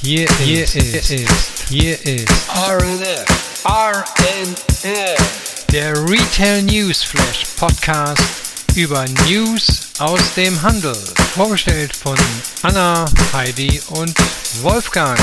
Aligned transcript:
Hier, 0.00 0.28
hier 0.38 0.62
ist, 0.62 0.76
ist, 0.76 1.68
hier 1.68 1.94
ist 2.06 2.28
RNF, 2.54 3.24
RNF, 3.64 5.64
der 5.72 5.92
Retail 6.08 6.62
News 6.62 7.02
Flash 7.02 7.44
Podcast 7.58 8.22
über 8.76 9.04
News 9.28 9.90
aus 9.98 10.20
dem 10.34 10.62
Handel. 10.62 10.94
Vorgestellt 11.34 11.96
von 11.96 12.16
Anna, 12.62 13.06
Heidi 13.32 13.82
und 13.90 14.14
Wolfgang. 14.62 15.18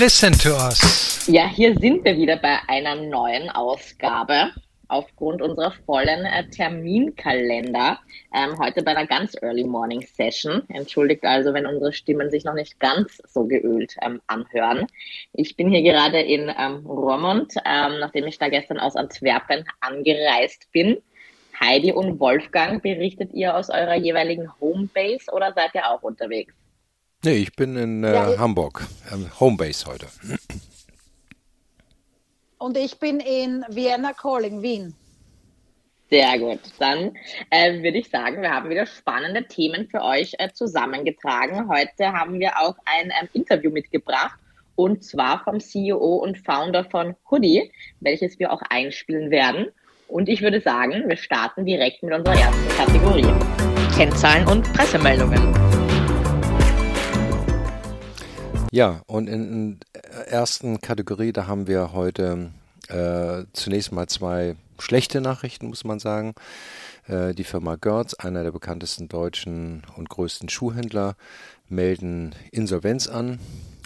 Listen 0.00 0.36
to 0.36 0.56
us. 0.56 1.20
Ja, 1.28 1.46
hier 1.46 1.78
sind 1.78 2.04
wir 2.04 2.16
wieder 2.16 2.38
bei 2.38 2.58
einer 2.66 2.96
neuen 2.96 3.48
Ausgabe 3.50 4.50
aufgrund 4.92 5.40
unserer 5.40 5.72
vollen 5.86 6.26
äh, 6.26 6.48
Terminkalender. 6.50 7.98
Ähm, 8.34 8.58
heute 8.58 8.82
bei 8.82 8.92
einer 8.94 9.06
ganz 9.06 9.34
Early 9.40 9.64
Morning 9.64 10.06
Session. 10.14 10.62
Entschuldigt 10.68 11.24
also, 11.24 11.54
wenn 11.54 11.66
unsere 11.66 11.92
Stimmen 11.92 12.30
sich 12.30 12.44
noch 12.44 12.54
nicht 12.54 12.78
ganz 12.78 13.22
so 13.26 13.46
geölt 13.46 13.96
ähm, 14.02 14.20
anhören. 14.26 14.86
Ich 15.32 15.56
bin 15.56 15.70
hier 15.70 15.82
gerade 15.82 16.20
in 16.20 16.52
ähm, 16.58 16.86
Roermond, 16.86 17.54
ähm, 17.64 17.98
nachdem 18.00 18.26
ich 18.26 18.38
da 18.38 18.48
gestern 18.48 18.78
aus 18.78 18.94
Antwerpen 18.94 19.64
angereist 19.80 20.70
bin. 20.72 20.98
Heidi 21.58 21.92
und 21.92 22.20
Wolfgang, 22.20 22.82
berichtet 22.82 23.32
ihr 23.32 23.56
aus 23.56 23.70
eurer 23.70 23.96
jeweiligen 23.96 24.48
Homebase 24.60 25.30
oder 25.32 25.52
seid 25.54 25.74
ihr 25.74 25.88
auch 25.88 26.02
unterwegs? 26.02 26.54
Nee, 27.24 27.36
ich 27.36 27.54
bin 27.54 27.76
in 27.76 28.04
äh, 28.04 28.12
ja, 28.12 28.38
Hamburg, 28.38 28.84
ähm, 29.12 29.30
Homebase 29.38 29.86
heute. 29.86 30.06
Und 32.62 32.76
ich 32.76 33.00
bin 33.00 33.18
in 33.18 33.64
Vienna 33.70 34.12
Calling, 34.12 34.62
Wien. 34.62 34.94
Sehr 36.08 36.38
gut. 36.38 36.60
Dann 36.78 37.12
äh, 37.50 37.82
würde 37.82 37.98
ich 37.98 38.08
sagen, 38.08 38.40
wir 38.40 38.52
haben 38.52 38.70
wieder 38.70 38.86
spannende 38.86 39.48
Themen 39.48 39.88
für 39.88 40.00
euch 40.00 40.34
äh, 40.38 40.48
zusammengetragen. 40.52 41.68
Heute 41.68 42.12
haben 42.12 42.38
wir 42.38 42.60
auch 42.60 42.76
ein 42.84 43.12
ähm, 43.20 43.28
Interview 43.32 43.72
mitgebracht 43.72 44.38
und 44.76 45.02
zwar 45.02 45.42
vom 45.42 45.58
CEO 45.58 46.18
und 46.18 46.38
Founder 46.38 46.84
von 46.84 47.16
Hoodie, 47.28 47.72
welches 47.98 48.38
wir 48.38 48.52
auch 48.52 48.62
einspielen 48.70 49.32
werden. 49.32 49.66
Und 50.06 50.28
ich 50.28 50.40
würde 50.40 50.60
sagen, 50.60 51.08
wir 51.08 51.16
starten 51.16 51.66
direkt 51.66 52.04
mit 52.04 52.14
unserer 52.14 52.38
ersten 52.38 52.68
Kategorie. 52.76 53.26
Kennzahlen 53.96 54.46
und 54.46 54.72
Pressemeldungen. 54.72 55.71
Ja, 58.72 59.02
und 59.06 59.28
in 59.28 59.80
der 59.92 60.28
ersten 60.28 60.80
Kategorie, 60.80 61.30
da 61.34 61.46
haben 61.46 61.66
wir 61.66 61.92
heute 61.92 62.52
äh, 62.88 63.44
zunächst 63.52 63.92
mal 63.92 64.06
zwei 64.06 64.56
schlechte 64.78 65.20
Nachrichten, 65.20 65.66
muss 65.66 65.84
man 65.84 65.98
sagen. 65.98 66.34
Äh, 67.06 67.34
die 67.34 67.44
Firma 67.44 67.76
Görz, 67.76 68.14
einer 68.14 68.42
der 68.42 68.50
bekanntesten 68.50 69.08
deutschen 69.08 69.82
und 69.98 70.08
größten 70.08 70.48
Schuhhändler, 70.48 71.16
melden 71.68 72.34
Insolvenz 72.50 73.08
an. 73.08 73.40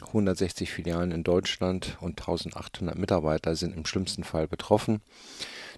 160 0.07 0.71
Filialen 0.71 1.11
in 1.11 1.25
Deutschland 1.25 1.97
und 2.01 2.21
1800 2.21 2.97
Mitarbeiter 2.97 3.57
sind 3.57 3.77
im 3.77 3.87
schlimmsten 3.87 4.23
Fall 4.23 4.47
betroffen. 4.47 5.01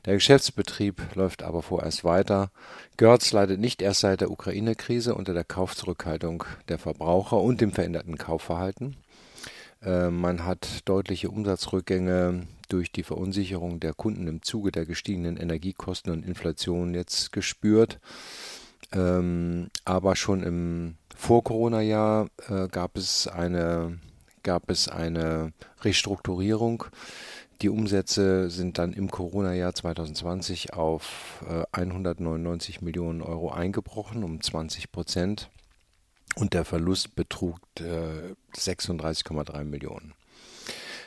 Der 0.05 0.15
Geschäftsbetrieb 0.15 1.15
läuft 1.15 1.43
aber 1.43 1.63
vorerst 1.63 2.05
weiter. 2.05 2.51
Görz 2.97 3.33
leidet 3.33 3.61
nicht 3.61 3.83
erst 3.83 4.01
seit 4.01 4.21
der 4.21 4.31
Ukraine-Krise 4.31 5.15
unter 5.15 5.35
der 5.35 5.45
Kaufzurückhaltung 5.45 6.45
der 6.69 6.79
Verbraucher 6.79 7.41
und 7.41 7.61
dem 7.61 7.73
veränderten 7.73 8.17
Kaufverhalten. 8.17 8.97
Äh, 9.83 10.11
man 10.11 10.45
hat 10.45 10.89
deutliche 10.89 11.31
Umsatzrückgänge 11.31 12.47
durch 12.69 12.93
die 12.93 13.03
Verunsicherung 13.03 13.81
der 13.81 13.95
Kunden 13.95 14.27
im 14.29 14.43
Zuge 14.43 14.73
der 14.73 14.87
gestiegenen 14.87 15.37
Energiekosten 15.37 16.13
und 16.13 16.25
Inflation 16.25 16.95
jetzt 16.95 17.33
gespürt. 17.33 17.99
Ähm, 18.93 19.69
aber 19.85 20.17
schon 20.17 20.43
im 20.43 20.97
Vor-Corona-Jahr 21.17 22.29
äh, 22.49 22.69
gab 22.69 22.97
es 22.97 23.27
eine 23.27 23.99
gab 24.45 24.71
es 24.71 24.89
eine 24.89 25.53
Restrukturierung 25.83 26.85
die 27.63 27.69
Umsätze 27.69 28.51
sind 28.51 28.79
dann 28.79 28.93
im 28.93 29.11
Corona-Jahr 29.11 29.75
2020 29.75 30.75
auf 30.75 31.45
äh, 31.49 31.65
199 31.73 32.83
Millionen 32.83 33.21
Euro 33.21 33.51
eingebrochen, 33.51 34.23
um 34.23 34.41
20 34.41 34.93
Prozent. 34.93 35.51
Und 36.37 36.55
der 36.55 36.65
Verlust 36.65 37.17
betrug 37.17 37.59
äh, 37.81 38.35
36,3 38.57 39.65
Millionen. 39.65 40.15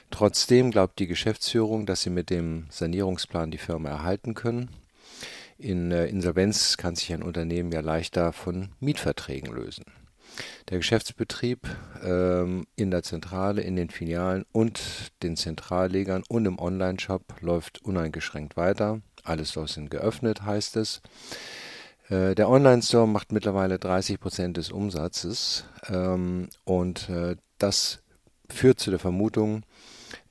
Trotzdem 0.10 0.72
glaubt 0.72 1.00
die 1.00 1.08
Geschäftsführung, 1.08 1.86
dass 1.86 2.02
sie 2.02 2.10
mit 2.10 2.30
dem 2.30 2.66
Sanierungsplan 2.70 3.50
die 3.50 3.58
Firma 3.58 3.90
erhalten 3.90 4.34
können. 4.34 4.70
In 5.58 5.92
äh, 5.92 6.08
Insolvenz 6.08 6.76
kann 6.76 6.96
sich 6.96 7.14
ein 7.14 7.24
Unternehmen 7.24 7.72
ja 7.72 7.80
leichter 7.80 8.34
von 8.34 8.70
Mietverträgen 8.82 9.54
lösen. 9.54 9.86
Der 10.70 10.78
Geschäftsbetrieb 10.78 11.68
ähm, 12.04 12.66
in 12.76 12.92
der 12.92 13.04
Zentrale, 13.04 13.62
in 13.62 13.76
den 13.76 13.90
Filialen 13.90 14.46
und 14.52 14.82
den 15.24 15.36
Zentrallegern 15.36 16.24
und 16.28 16.46
im 16.46 16.60
Onlineshop 16.60 17.42
läuft 17.42 17.84
uneingeschränkt 17.84 18.58
weiter. 18.58 19.02
Alle 19.24 19.46
Stores 19.46 19.74
sind 19.74 19.90
geöffnet, 19.92 20.44
heißt 20.44 20.78
es. 20.78 21.02
Äh, 22.10 22.36
der 22.36 22.50
Online-Store 22.50 23.08
macht 23.08 23.32
mittlerweile 23.32 23.80
30 23.80 24.20
Prozent 24.20 24.58
des 24.58 24.72
Umsatzes 24.72 25.66
ähm, 25.90 26.50
und 26.66 27.10
äh, 27.10 27.36
das 27.58 28.00
führt 28.50 28.80
zu 28.80 28.90
der 28.90 29.00
Vermutung, 29.00 29.64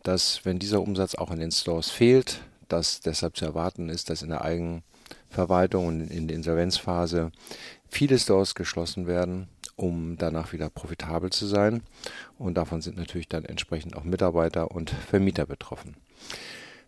dass 0.03 0.45
wenn 0.45 0.59
dieser 0.59 0.83
Umsatz 0.83 1.15
auch 1.15 1.31
in 1.31 1.41
den 1.41 1.53
Stores 1.53 1.91
fehlt, 1.91 2.43
dass 2.69 3.01
deshalb 3.01 3.37
zu 3.37 3.45
erwarten 3.45 3.89
ist, 3.89 4.11
dass 4.11 4.23
in 4.23 4.29
der 4.29 4.43
Eigenverwaltung 4.43 5.87
und 5.87 6.11
in 6.11 6.29
der 6.29 6.37
Insolvenzphase 6.37 7.33
viele 7.89 8.19
Stores 8.19 8.55
geschlossen 8.55 9.07
werden 9.07 9.49
um 9.81 10.17
danach 10.19 10.53
wieder 10.53 10.71
profitabel 10.71 11.31
zu 11.31 11.47
sein. 11.47 11.83
Und 12.39 12.55
davon 12.55 12.81
sind 12.81 12.97
natürlich 12.97 13.29
dann 13.29 13.45
entsprechend 13.45 13.97
auch 13.97 14.05
Mitarbeiter 14.05 14.71
und 14.71 14.91
Vermieter 14.91 15.47
betroffen. 15.47 15.97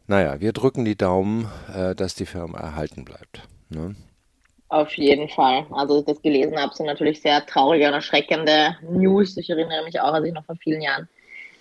Naja, 0.06 0.41
wir 0.41 0.53
drücken 0.53 0.84
die 0.84 0.97
Daumen, 0.97 1.48
äh, 1.75 1.94
dass 1.94 2.14
die 2.14 2.26
Firma 2.26 2.58
erhalten 2.58 3.04
bleibt. 3.04 3.42
Ne? 3.70 3.94
Auf 4.69 4.94
jeden 4.94 5.28
Fall. 5.28 5.66
Also, 5.70 6.00
ich 6.00 6.06
das 6.06 6.22
gelesen 6.22 6.58
habe, 6.58 6.75
sind 6.75 6.86
natürlich 6.86 7.20
sehr 7.20 7.44
traurige 7.47 7.86
und 7.88 7.94
erschreckende 7.94 8.76
News. 8.91 9.36
Ich 9.36 9.50
erinnere 9.50 9.84
mich 9.84 10.00
auch, 10.00 10.12
als 10.12 10.26
ich 10.26 10.32
noch 10.32 10.44
vor 10.44 10.56
vielen 10.56 10.81
Jahren 10.81 11.08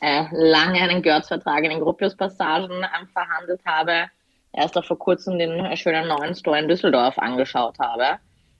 äh, 0.02 0.24
lange 0.31 0.80
einen 0.81 1.02
Görz-Vertrag 1.02 1.64
in 1.64 1.72
den 1.72 1.81
Gropius-Passagen 1.81 2.84
äh, 2.84 3.06
verhandelt 3.14 3.62
habe. 3.66 4.06
Erst 4.53 4.78
auch 4.78 4.86
vor 4.86 4.97
kurzem 4.97 5.40
den 5.40 5.75
schönen 5.78 6.08
neuen 6.08 6.36
Store 6.36 6.59
in 6.59 6.68
Düsseldorf 6.68 7.18
angeschaut 7.18 7.80
habe. 7.80 8.18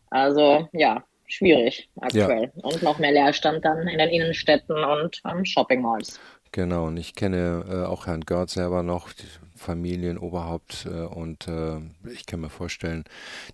Also, 0.10 0.68
ja, 0.74 1.04
schwierig 1.32 1.90
aktuell. 2.00 2.52
Ja. 2.56 2.64
Und 2.64 2.84
noch 2.84 3.00
mehr 3.00 3.12
Leerstand 3.12 3.64
dann 3.66 3.88
in 3.88 3.98
den 3.98 4.10
Innenstädten 4.10 4.84
und 4.84 5.22
ähm, 5.30 5.46
Shopping 5.46 5.82
Malls. 5.82 6.20
Genau, 6.52 6.88
und 6.88 6.98
ich 6.98 7.16
kenne 7.16 7.66
äh, 7.70 7.86
auch 7.86 8.08
Herrn 8.08 8.22
Görz 8.22 8.54
selber 8.54 8.84
noch, 8.84 9.10
Familienoberhaupt, 9.56 10.86
äh, 10.86 11.06
und 11.06 11.48
äh, 11.48 11.78
ich 12.12 12.26
kann 12.26 12.42
mir 12.42 12.50
vorstellen, 12.50 13.06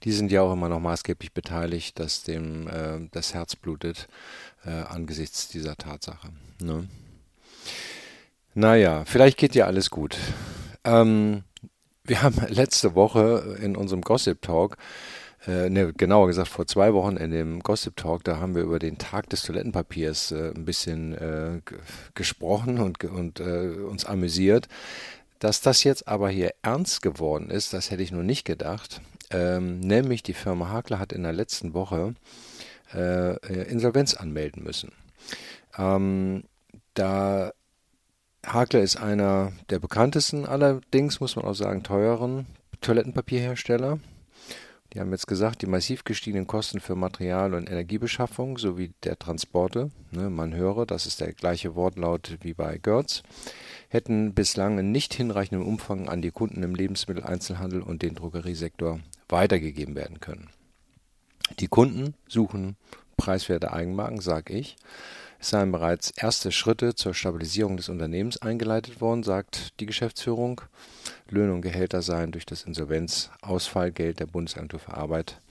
die 0.03 0.11
sind 0.11 0.31
ja 0.31 0.41
auch 0.41 0.53
immer 0.53 0.69
noch 0.69 0.79
maßgeblich 0.79 1.33
beteiligt, 1.33 1.99
dass 1.99 2.23
dem 2.23 2.67
äh, 2.67 3.07
das 3.11 3.35
Herz 3.35 3.55
blutet 3.55 4.07
äh, 4.65 4.69
angesichts 4.69 5.47
dieser 5.47 5.75
Tatsache. 5.75 6.29
Ne? 6.59 6.88
Naja, 8.55 9.03
vielleicht 9.05 9.38
geht 9.38 9.53
ja 9.53 9.67
alles 9.67 9.91
gut. 9.91 10.17
Ähm, 10.83 11.44
wir 12.03 12.23
haben 12.23 12.41
letzte 12.47 12.95
Woche 12.95 13.57
in 13.61 13.75
unserem 13.75 14.01
Gossip 14.01 14.41
Talk 14.41 14.77
äh, 15.47 15.69
ne, 15.69 15.93
genauer 15.93 16.27
gesagt 16.27 16.49
vor 16.49 16.67
zwei 16.67 16.93
Wochen 16.93 17.17
in 17.17 17.31
dem 17.31 17.61
Gossip 17.61 17.95
Talk, 17.95 18.23
da 18.23 18.37
haben 18.37 18.53
wir 18.53 18.63
über 18.63 18.79
den 18.79 18.97
Tag 18.97 19.29
des 19.29 19.43
Toilettenpapiers 19.43 20.31
äh, 20.31 20.51
ein 20.53 20.65
bisschen 20.65 21.13
äh, 21.15 21.61
gesprochen 22.13 22.79
und, 22.79 23.03
und 23.05 23.39
äh, 23.39 23.69
uns 23.87 24.05
amüsiert. 24.05 24.67
Dass 25.39 25.61
das 25.61 25.83
jetzt 25.83 26.07
aber 26.07 26.29
hier 26.29 26.51
ernst 26.63 27.01
geworden 27.01 27.49
ist, 27.49 27.71
das 27.73 27.91
hätte 27.91 28.03
ich 28.03 28.11
nur 28.11 28.23
nicht 28.23 28.43
gedacht. 28.43 29.01
Ähm, 29.29 29.79
nämlich 29.79 30.23
die 30.23 30.33
Firma 30.33 30.69
Hakler 30.69 30.99
hat 30.99 31.13
in 31.13 31.23
der 31.23 31.33
letzten 31.33 31.73
Woche 31.73 32.15
äh, 32.93 33.35
äh, 33.35 33.69
Insolvenz 33.69 34.15
anmelden 34.15 34.63
müssen. 34.63 34.91
Ähm, 35.77 36.43
da 36.93 37.51
Hakler 38.45 38.81
ist 38.81 38.97
einer 38.97 39.51
der 39.69 39.79
bekanntesten, 39.79 40.45
allerdings 40.45 41.19
muss 41.19 41.35
man 41.35 41.45
auch 41.45 41.53
sagen 41.53 41.83
teuren 41.83 42.47
Toilettenpapierhersteller. 42.81 44.00
Die 44.94 45.00
haben 45.00 45.12
jetzt 45.12 45.28
gesagt, 45.28 45.62
die 45.62 45.68
massiv 45.68 46.04
gestiegenen 46.06 46.48
Kosten 46.48 46.80
für 46.80 46.95
Material- 46.95 47.54
und 47.54 47.69
Energiebeschaffung 47.69 48.57
sowie 48.57 48.94
der 49.04 49.19
Transporte, 49.19 49.92
ne, 50.12 50.30
man 50.30 50.56
höre, 50.56 50.86
das 50.86 51.06
ist 51.06 51.19
der 51.19 51.34
gleiche 51.34 51.75
Wortlaut 51.75 52.38
wie 52.42 52.54
bei 52.54 52.78
Görz, 52.78 53.24
hätten 53.89 54.34
bislang 54.34 54.80
in 54.80 54.92
nicht 54.92 55.13
hinreichendem 55.13 55.68
Umfang 55.68 56.07
an 56.07 56.22
die 56.22 56.31
Kunden 56.31 56.63
im 56.63 56.74
Lebensmitteleinzelhandel 56.74 57.81
und 57.81 58.01
den 58.01 58.16
Drogeriesektor 58.16 59.00
weitergegeben 59.28 59.95
werden 59.95 60.19
können. 60.19 60.50
Die 61.60 61.68
Kunden 61.68 62.13
suchen 62.28 62.78
preiswerte 63.18 63.74
Eigenmarken, 63.74 64.22
sag 64.22 64.50
ich. 64.50 64.78
Es 65.39 65.50
seien 65.50 65.72
bereits 65.72 66.12
erste 66.12 66.51
Schritte 66.51 66.95
zur 66.95 67.13
Stabilisierung 67.13 67.78
des 67.78 67.89
Unternehmens 67.89 68.42
eingeleitet 68.42 69.01
worden, 69.01 69.24
sagt 69.24 69.80
die 69.80 69.86
Geschäftsführung. 69.86 70.62
Löhne 71.31 71.53
und 71.53 71.62
Gehälter 71.62 72.01
seien 72.01 72.31
durch 72.31 72.45
das 72.45 72.63
Insolvenzausfallgeld 72.63 74.19
der 74.19 74.27
Bundesagentur 74.27 74.79
für 74.79 74.94
Arbeit 74.95 75.41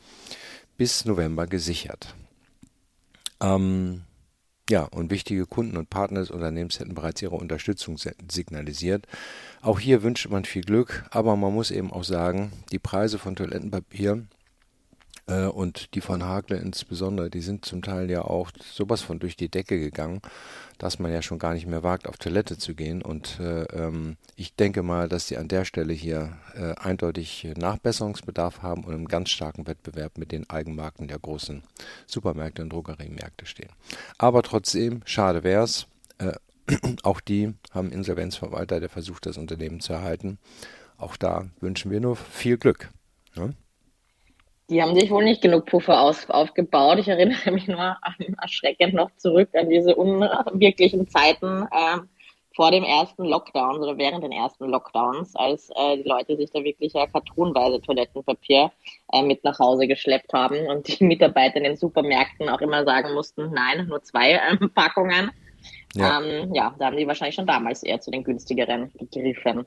bis 0.77 1.05
November 1.05 1.47
gesichert. 1.47 2.15
Ähm, 3.41 4.03
Ja, 4.69 4.83
und 4.83 5.11
wichtige 5.13 5.47
Kunden 5.47 5.77
und 5.77 5.91
Partner 5.91 6.21
des 6.21 6.33
Unternehmens 6.33 6.81
hätten 6.81 6.95
bereits 6.95 7.23
ihre 7.23 7.37
Unterstützung 7.37 7.99
signalisiert. 8.29 9.07
Auch 9.63 9.79
hier 9.79 10.03
wünscht 10.03 10.29
man 10.29 10.45
viel 10.45 10.63
Glück, 10.63 11.05
aber 11.11 11.37
man 11.37 11.55
muss 11.55 11.71
eben 11.71 11.93
auch 11.93 12.03
sagen, 12.03 12.51
die 12.73 12.81
Preise 12.81 13.19
von 13.21 13.37
Toilettenpapier 13.37 14.27
äh, 15.27 15.47
und 15.47 15.95
die 15.95 16.01
von 16.01 16.25
Hagle 16.25 16.59
insbesondere, 16.59 17.31
die 17.31 17.41
sind 17.41 17.65
zum 17.65 17.83
Teil 17.83 18.11
ja 18.11 18.23
auch 18.23 18.51
sowas 18.63 19.03
von 19.03 19.19
durch 19.19 19.37
die 19.37 19.49
Decke 19.49 19.79
gegangen, 19.79 20.21
dass 20.79 20.99
man 20.99 21.13
ja 21.13 21.23
schon 21.23 21.39
gar 21.39 21.55
nicht 21.55 21.67
mehr 21.67 21.83
wagt, 21.83 22.09
auf 22.09 22.17
Toilette 22.17 22.59
zu 22.59 22.75
gehen. 22.75 23.03
Und 23.03 23.41
äh, 23.41 23.65
ähm, 23.65 24.17
ich 24.37 24.55
denke 24.55 24.83
mal, 24.83 25.09
dass 25.09 25.27
die 25.27 25.37
an 25.37 25.49
der 25.49 25.65
Stelle 25.65 25.93
hier 25.93 26.37
äh, 26.55 26.75
eindeutig 26.75 27.49
Nachbesserungsbedarf 27.57 28.63
haben 28.63 28.85
und 28.85 28.95
im 28.95 29.09
ganz 29.09 29.31
starken 29.31 29.67
Wettbewerb 29.67 30.19
mit 30.19 30.33
den 30.33 30.49
Eigenmarken 30.49 31.09
der 31.09 31.19
großen 31.19 31.63
Supermärkte 32.07 32.63
und 32.63 32.73
Drogeriemärkte 32.73 33.47
stehen. 33.47 33.71
Aber 34.19 34.43
trotzdem, 34.43 35.03
schade 35.05 35.43
wär's. 35.45 35.87
Äh, 36.19 36.33
auch 37.03 37.21
die 37.21 37.55
haben 37.73 37.91
Insolvenzverwalter, 37.91 38.81
der 38.81 38.89
versucht, 38.89 39.27
das 39.27 39.39
Unternehmen 39.39 39.81
zu 39.81 39.93
erhalten. 39.93 40.39
Auch 40.99 41.17
da 41.17 41.47
wünschen 41.61 41.91
wir 41.91 42.01
nur 42.01 42.17
viel 42.17 42.59
Glück. 42.59 42.91
Ne? 43.35 43.55
Die 44.69 44.83
haben 44.83 44.99
sich 44.99 45.11
wohl 45.11 45.25
nicht 45.25 45.43
genug 45.43 45.67
Puffer 45.67 46.01
aus, 46.01 46.29
aufgebaut. 46.29 46.99
Ich 46.99 47.09
erinnere 47.09 47.53
mich 47.53 47.69
nur 47.69 47.97
erschreckend 48.41 48.95
noch 48.95 49.11
zurück 49.17 49.51
an 49.55 49.69
diese 49.69 49.95
unwirklichen 49.95 51.09
Zeiten 51.09 51.69
äh, 51.71 51.99
vor 52.57 52.71
dem 52.71 52.83
ersten 52.83 53.27
Lockdown 53.27 53.77
oder 53.79 53.99
während 53.99 54.25
den 54.25 54.33
ersten 54.33 54.65
Lockdowns, 54.65 55.37
als 55.37 55.71
äh, 55.77 55.99
die 55.99 56.09
Leute 56.09 56.37
sich 56.37 56.51
da 56.51 56.65
wirklich 56.65 56.95
ja 56.95 57.07
kartonweise 57.07 57.81
Toilettenpapier 57.81 58.73
äh, 59.13 59.23
mit 59.23 59.45
nach 59.45 59.59
Hause 59.59 59.87
geschleppt 59.87 60.33
haben 60.33 60.67
und 60.67 60.89
die 60.89 61.05
Mitarbeiter 61.05 61.57
in 61.57 61.65
den 61.65 61.77
Supermärkten 61.77 62.49
auch 62.49 62.61
immer 62.61 62.85
sagen 62.85 63.13
mussten, 63.13 63.53
nein, 63.53 63.87
nur 63.87 64.03
zwei 64.03 64.33
ähm, 64.33 64.71
Packungen. 64.75 65.31
Ja. 65.95 66.21
Ähm, 66.21 66.53
ja, 66.55 66.75
da 66.79 66.87
haben 66.87 66.97
die 66.97 67.07
wahrscheinlich 67.07 67.35
schon 67.35 67.47
damals 67.47 67.83
eher 67.83 68.01
zu 68.01 68.11
den 68.11 68.25
günstigeren 68.25 68.91
gegriffen. 68.95 69.67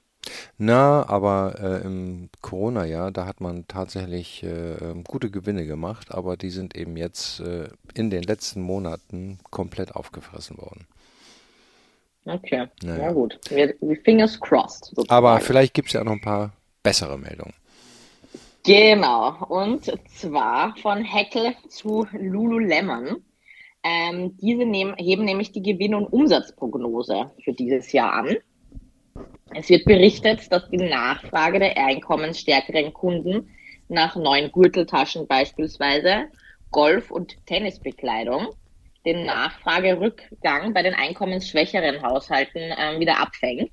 Na, 0.57 1.07
aber 1.07 1.55
äh, 1.61 1.85
im 1.85 2.29
Corona-Jahr, 2.41 3.11
da 3.11 3.25
hat 3.25 3.39
man 3.39 3.67
tatsächlich 3.67 4.43
äh, 4.43 4.73
ähm, 4.75 5.03
gute 5.03 5.31
Gewinne 5.31 5.65
gemacht, 5.65 6.13
aber 6.13 6.35
die 6.35 6.49
sind 6.49 6.75
eben 6.75 6.97
jetzt 6.97 7.39
äh, 7.39 7.69
in 7.93 8.09
den 8.09 8.23
letzten 8.23 8.61
Monaten 8.61 9.39
komplett 9.49 9.95
aufgefressen 9.95 10.57
worden. 10.57 10.85
Okay, 12.25 12.67
naja. 12.83 13.05
na 13.05 13.11
gut. 13.11 13.39
Wir, 13.49 13.73
fingers 14.03 14.39
crossed. 14.39 14.85
Sozusagen. 14.85 15.09
Aber 15.09 15.39
vielleicht 15.39 15.73
gibt 15.73 15.87
es 15.87 15.93
ja 15.93 16.03
noch 16.03 16.11
ein 16.11 16.21
paar 16.21 16.51
bessere 16.83 17.17
Meldungen. 17.17 17.53
Genau, 18.65 19.45
und 19.45 19.85
zwar 20.09 20.75
von 20.77 21.03
Heckel 21.03 21.55
zu 21.69 22.05
Lululemon. 22.11 23.23
Ähm, 23.81 24.35
diese 24.37 24.65
nehmen, 24.65 24.95
heben 24.97 25.23
nämlich 25.23 25.53
die 25.53 25.63
Gewinn- 25.63 25.95
und 25.95 26.07
Umsatzprognose 26.07 27.31
für 27.43 27.53
dieses 27.53 27.93
Jahr 27.93 28.11
an. 28.13 28.35
Es 29.55 29.69
wird 29.69 29.85
berichtet, 29.85 30.51
dass 30.51 30.69
die 30.69 30.77
Nachfrage 30.77 31.59
der 31.59 31.75
einkommensstärkeren 31.77 32.93
Kunden 32.93 33.49
nach 33.87 34.15
neuen 34.15 34.51
Gürteltaschen 34.51 35.27
beispielsweise, 35.27 36.27
Golf- 36.71 37.09
und 37.09 37.35
Tennisbekleidung 37.47 38.49
den 39.05 39.25
Nachfragerückgang 39.25 40.73
bei 40.73 40.83
den 40.83 40.93
einkommensschwächeren 40.93 42.03
Haushalten 42.03 42.73
ähm, 42.77 42.99
wieder 42.99 43.19
abfängt. 43.19 43.71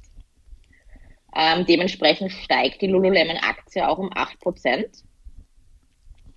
Ähm, 1.35 1.67
dementsprechend 1.67 2.33
steigt 2.33 2.81
die 2.81 2.87
Lululemon-Aktie 2.87 3.87
auch 3.87 3.99
um 3.99 4.11
8%. 4.11 5.03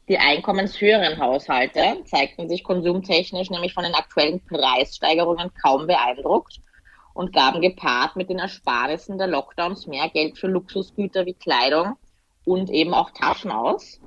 Die 0.10 0.18
einkommenshöheren 0.18 1.20
Haushalte 1.20 2.04
zeigten 2.04 2.50
sich 2.50 2.64
konsumtechnisch 2.64 3.52
nämlich 3.52 3.74
von 3.74 3.84
den 3.84 3.94
aktuellen 3.94 4.44
Preissteigerungen 4.44 5.52
kaum 5.54 5.88
beeindruckt 5.88 6.60
und 7.14 7.34
gaben 7.34 7.62
gepaart 7.62 8.16
mit 8.16 8.30
den 8.30 8.40
Ersparnissen 8.40 9.18
der 9.18 9.28
Lockdowns 9.28 9.88
mehr 9.88 10.10
Geld 10.10 10.38
für 10.38 10.48
Luxusgüter 10.48 11.26
wie 11.26 11.34
Kleidung 11.34 11.96
und 12.46 12.70
eben 12.70 12.94
auch 12.94 13.12
Taschen 13.12 13.52
aus. 13.52 14.00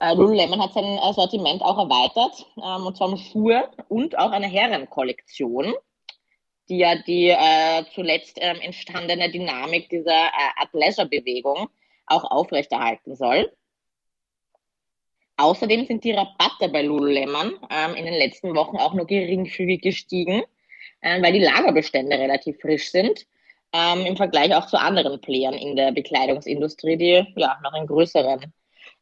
Äh, 0.00 0.14
Lululemon 0.14 0.62
hat 0.62 0.72
sein 0.72 0.98
Sortiment 1.12 1.62
auch 1.62 1.78
erweitert, 1.78 2.46
ähm, 2.56 2.86
und 2.86 2.96
zwar 2.96 3.08
um 3.08 3.16
Schuhe 3.16 3.70
und 3.88 4.18
auch 4.18 4.32
eine 4.32 4.48
Herrenkollektion, 4.48 5.74
die 6.68 6.78
ja 6.78 6.96
die 6.96 7.28
äh, 7.28 7.84
zuletzt 7.94 8.38
ähm, 8.40 8.60
entstandene 8.60 9.30
Dynamik 9.30 9.88
dieser 9.88 10.10
äh, 10.10 10.62
Athleisure-Bewegung 10.62 11.68
auch 12.06 12.24
aufrechterhalten 12.24 13.14
soll. 13.14 13.52
Außerdem 15.36 15.86
sind 15.86 16.04
die 16.04 16.12
Rabatte 16.12 16.68
bei 16.68 16.82
Lululemon 16.82 17.58
ähm, 17.70 17.94
in 17.94 18.04
den 18.04 18.14
letzten 18.14 18.54
Wochen 18.54 18.76
auch 18.76 18.94
nur 18.94 19.06
geringfügig 19.06 19.80
gestiegen 19.80 20.42
äh, 21.04 21.22
weil 21.22 21.34
die 21.34 21.44
Lagerbestände 21.44 22.18
relativ 22.18 22.58
frisch 22.60 22.90
sind. 22.90 23.26
Ähm, 23.72 24.06
Im 24.06 24.16
Vergleich 24.16 24.54
auch 24.54 24.66
zu 24.66 24.78
anderen 24.80 25.20
Playern 25.20 25.54
in 25.54 25.76
der 25.76 25.92
Bekleidungsindustrie, 25.92 26.96
die 26.96 27.26
ja 27.36 27.58
noch 27.62 27.72
einen 27.72 27.86
größeren 27.86 28.52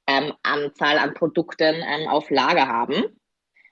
ähm, 0.08 0.32
Anzahl 0.42 0.98
an 0.98 1.14
Produkten 1.14 1.76
ähm, 1.76 2.08
auf 2.08 2.28
Lager 2.30 2.66
haben. 2.66 3.04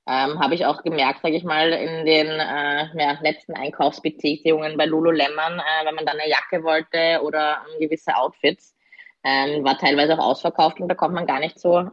Ähm, 0.07 0.41
Habe 0.41 0.55
ich 0.55 0.65
auch 0.65 0.83
gemerkt, 0.83 1.23
sage 1.23 1.37
ich 1.37 1.45
mal, 1.45 1.73
in 1.73 2.07
den 2.07 2.27
äh, 2.29 2.87
ja, 2.97 3.19
letzten 3.21 3.55
Einkaufsbetätigungen 3.55 4.77
bei 4.77 4.87
Lululemon, 4.87 5.59
äh, 5.59 5.87
wenn 5.87 5.95
man 5.95 6.07
dann 6.07 6.19
eine 6.19 6.31
Jacke 6.31 6.63
wollte 6.63 7.21
oder 7.23 7.63
ähm, 7.67 7.81
gewisse 7.81 8.15
Outfits, 8.15 8.77
ähm, 9.25 9.65
war 9.65 9.77
teilweise 9.77 10.15
auch 10.15 10.31
ausverkauft 10.31 10.81
und 10.81 10.89
da 10.89 10.95
kommt 10.95 11.15
man 11.15 11.27
gar 11.27 11.41
nicht 11.41 11.59
so 11.59 11.91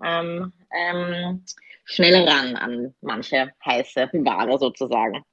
schnell 1.84 2.28
ran 2.28 2.56
an 2.56 2.94
manche 3.02 3.52
heiße 3.66 4.10
Ware 4.14 4.58
sozusagen. 4.60 5.24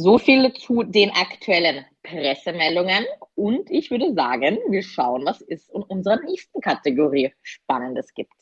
So 0.00 0.16
viel 0.16 0.52
zu 0.52 0.84
den 0.84 1.10
aktuellen 1.10 1.84
Pressemeldungen. 2.04 3.04
Und 3.34 3.68
ich 3.68 3.90
würde 3.90 4.14
sagen, 4.14 4.56
wir 4.68 4.84
schauen, 4.84 5.26
was 5.26 5.40
es 5.48 5.68
in 5.70 5.82
unserer 5.82 6.20
nächsten 6.20 6.60
Kategorie 6.60 7.34
Spannendes 7.42 8.14
gibt. 8.14 8.32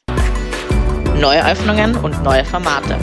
Neue 1.18 1.42
Öffnungen 1.50 1.96
und 2.04 2.22
neue 2.22 2.44
Formate. 2.44 2.98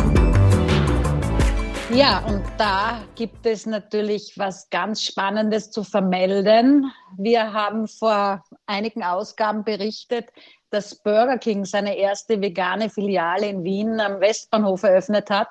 Ja, 1.96 2.24
und 2.28 2.44
da 2.60 3.02
gibt 3.16 3.44
es 3.48 3.66
natürlich 3.66 4.36
was 4.38 4.70
ganz 4.70 5.02
Spannendes 5.02 5.72
zu 5.72 5.84
vermelden. 5.84 6.92
Wir 7.18 7.54
haben 7.54 7.88
vor 7.88 8.44
einigen 8.68 9.02
Ausgaben 9.02 9.64
berichtet, 9.64 10.30
dass 10.70 11.02
Burger 11.02 11.40
King 11.40 11.66
seine 11.66 11.98
erste 11.98 12.40
vegane 12.40 12.92
Filiale 12.92 13.48
in 13.48 13.64
Wien 13.64 14.00
am 14.00 14.22
Westbahnhof 14.22 14.84
eröffnet 14.84 15.32
hat. 15.32 15.50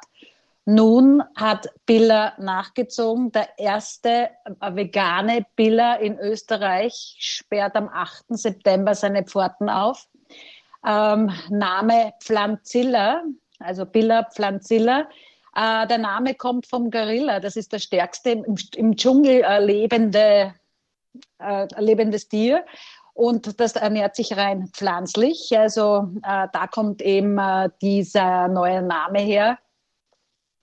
Nun 0.64 1.25
hat 1.35 1.69
Billa 1.87 2.35
nachgezogen. 2.38 3.32
Der 3.32 3.49
erste 3.59 4.31
äh, 4.61 4.75
vegane 4.75 5.45
Billa 5.57 5.97
in 5.97 6.19
Österreich 6.19 7.16
sperrt 7.19 7.75
am 7.75 7.88
8. 7.88 8.26
September 8.28 8.95
seine 8.95 9.25
Pforten 9.25 9.69
auf. 9.69 10.09
Ähm, 10.87 11.33
Name 11.50 12.12
Pflanzilla, 12.21 13.23
also 13.59 13.87
Billa 13.87 14.25
Pflanzilla. 14.25 15.09
Äh, 15.57 15.87
der 15.88 15.99
Name 15.99 16.35
kommt 16.35 16.66
vom 16.66 16.90
Gorilla. 16.90 17.40
Das 17.40 17.57
ist 17.57 17.73
das 17.73 17.83
stärkste 17.83 18.31
im, 18.31 18.57
im 18.76 18.97
Dschungel 18.97 19.42
äh, 19.42 19.64
lebende, 19.64 20.54
äh, 21.38 21.66
lebendes 21.78 22.28
Tier. 22.28 22.64
Und 23.14 23.61
das 23.61 23.75
ernährt 23.75 24.14
sich 24.14 24.37
rein 24.37 24.69
pflanzlich. 24.69 25.57
Also 25.59 26.09
äh, 26.23 26.47
da 26.52 26.66
kommt 26.69 27.02
eben 27.02 27.37
äh, 27.38 27.69
dieser 27.81 28.47
neue 28.47 28.81
Name 28.81 29.19
her. 29.19 29.59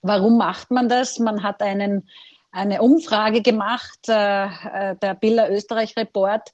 Warum 0.02 0.38
macht 0.38 0.70
man 0.70 0.88
das? 0.88 1.18
Man 1.18 1.42
hat 1.42 1.62
einen, 1.62 2.08
eine 2.52 2.82
Umfrage 2.82 3.42
gemacht, 3.42 4.08
äh, 4.08 4.44
äh 4.44 4.96
der 4.96 5.14
Billa 5.14 5.48
Österreich 5.48 5.96
Report 5.96 6.52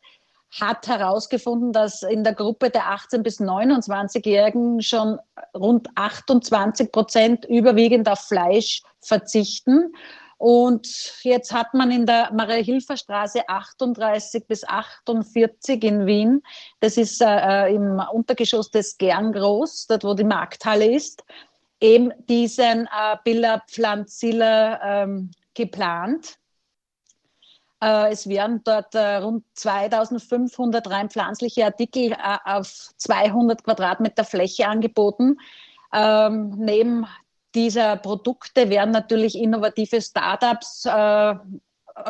hat 0.60 0.86
herausgefunden, 0.88 1.72
dass 1.72 2.02
in 2.02 2.24
der 2.24 2.34
Gruppe 2.34 2.70
der 2.70 2.84
18- 2.84 3.22
bis 3.22 3.40
29-Jährigen 3.40 4.80
schon 4.80 5.18
rund 5.54 5.88
28 5.96 6.92
Prozent 6.92 7.44
überwiegend 7.44 8.08
auf 8.08 8.20
Fleisch 8.20 8.82
verzichten. 9.00 9.92
Und 10.38 10.86
jetzt 11.22 11.52
hat 11.52 11.72
man 11.72 11.90
in 11.90 12.04
der 12.04 12.30
Maria-Hilfer-Straße 12.32 13.48
38 13.48 14.46
bis 14.46 14.64
48 14.64 15.82
in 15.82 16.06
Wien, 16.06 16.42
das 16.80 16.98
ist 16.98 17.22
äh, 17.22 17.68
im 17.68 18.02
Untergeschoss 18.12 18.70
des 18.70 18.98
Gerngroß, 18.98 19.86
dort 19.88 20.04
wo 20.04 20.12
die 20.12 20.24
Markthalle 20.24 20.94
ist, 20.94 21.24
eben 21.80 22.12
diesen 22.28 22.86
äh, 22.86 23.16
Billa 23.24 23.62
Pflanzilla 23.68 25.02
ähm, 25.02 25.30
geplant. 25.54 26.38
Äh, 27.82 28.10
es 28.12 28.28
werden 28.28 28.62
dort 28.64 28.94
äh, 28.94 29.16
rund 29.16 29.44
2500 29.54 30.88
rein 30.90 31.10
pflanzliche 31.10 31.64
Artikel 31.64 32.12
äh, 32.12 32.38
auf 32.44 32.90
200 32.96 33.62
Quadratmeter 33.62 34.24
Fläche 34.24 34.66
angeboten. 34.66 35.38
Ähm, 35.92 36.54
neben 36.56 37.06
dieser 37.54 37.96
Produkte 37.96 38.70
werden 38.70 38.90
natürlich 38.90 39.36
innovative 39.36 40.00
Startups 40.00 40.84
äh, 40.86 41.34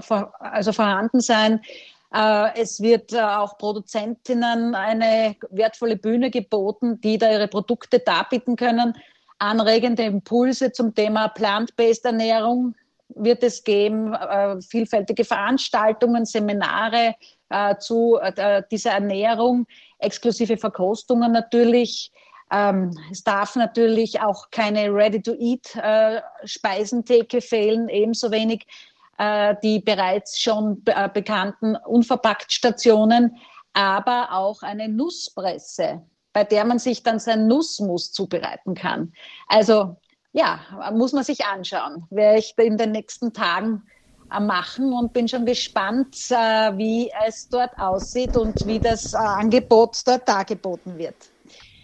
vor, 0.00 0.32
also 0.40 0.73
vorhanden 0.73 1.20
sein. 1.20 1.61
Äh, 2.12 2.61
es 2.61 2.80
wird 2.80 3.12
äh, 3.12 3.20
auch 3.20 3.58
Produzentinnen 3.58 4.75
eine 4.75 5.37
wertvolle 5.50 5.96
Bühne 5.96 6.30
geboten, 6.30 7.00
die 7.00 7.18
da 7.18 7.30
ihre 7.30 7.49
Produkte 7.49 7.99
darbieten 7.99 8.56
können. 8.56 8.96
Anregende 9.38 10.02
Impulse 10.05 10.73
zum 10.73 10.95
Thema 10.95 11.28
Plant-Based 11.28 12.05
Ernährung 12.05 12.75
wird 13.09 13.43
es 13.43 13.64
geben, 13.64 14.12
äh, 14.14 14.61
vielfältige 14.61 15.25
Veranstaltungen, 15.25 16.26
Seminare 16.26 17.16
äh, 17.49 17.76
zu 17.78 18.19
äh, 18.21 18.62
dieser 18.71 18.93
Ernährung, 18.93 19.66
exklusive 19.99 20.57
Verkostungen 20.57 21.33
natürlich. 21.33 22.12
Ähm, 22.50 22.97
es 23.11 23.25
darf 23.25 23.57
natürlich 23.57 24.21
auch 24.21 24.50
keine 24.50 24.93
Ready-to-Eat-Speisentheke 24.93 27.40
fehlen, 27.40 27.88
ebenso 27.88 28.31
wenig 28.31 28.64
die 29.62 29.81
bereits 29.81 30.38
schon 30.38 30.85
bekannten 30.85 31.75
Unverpackt-Stationen, 31.75 33.38
aber 33.73 34.28
auch 34.33 34.61
eine 34.61 34.90
Nusspresse, 34.90 36.02
bei 36.37 36.45
der 36.45 36.66
man 36.66 36.78
sich 36.78 37.02
dann 37.02 37.19
sein 37.19 37.47
Nussmus 37.47 38.12
zubereiten 38.12 38.75
kann. 38.75 39.14
Also 39.49 39.97
ja, 40.33 40.61
muss 40.93 41.14
man 41.14 41.25
sich 41.25 41.47
anschauen. 41.47 42.05
Werde 42.11 42.38
ich 42.38 42.52
in 42.59 42.76
den 42.76 42.93
nächsten 42.93 43.33
Tagen 43.33 43.85
äh, 44.31 44.38
machen 44.38 44.93
und 44.93 45.14
bin 45.14 45.28
schon 45.28 45.47
gespannt, 45.47 46.14
äh, 46.28 46.76
wie 46.76 47.11
es 47.26 47.49
dort 47.49 47.78
aussieht 47.78 48.37
und 48.37 48.66
wie 48.66 48.78
das 48.78 49.14
äh, 49.14 49.16
Angebot 49.16 50.02
dort 50.05 50.28
dargeboten 50.28 50.99
wird. 50.99 51.14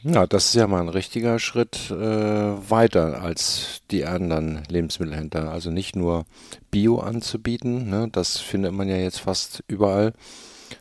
Ja, 0.02 0.26
das 0.26 0.44
ist 0.44 0.54
ja 0.56 0.66
mal 0.66 0.82
ein 0.82 0.90
richtiger 0.90 1.38
Schritt 1.38 1.90
äh, 1.90 1.94
weiter 1.94 3.22
als 3.22 3.80
die 3.90 4.04
anderen 4.04 4.64
Lebensmittelhändler. 4.68 5.50
Also 5.50 5.70
nicht 5.70 5.96
nur 5.96 6.26
Bio 6.70 6.98
anzubieten, 6.98 7.88
ne, 7.88 8.10
das 8.12 8.36
findet 8.36 8.74
man 8.74 8.86
ja 8.86 8.96
jetzt 8.96 9.20
fast 9.20 9.64
überall, 9.66 10.12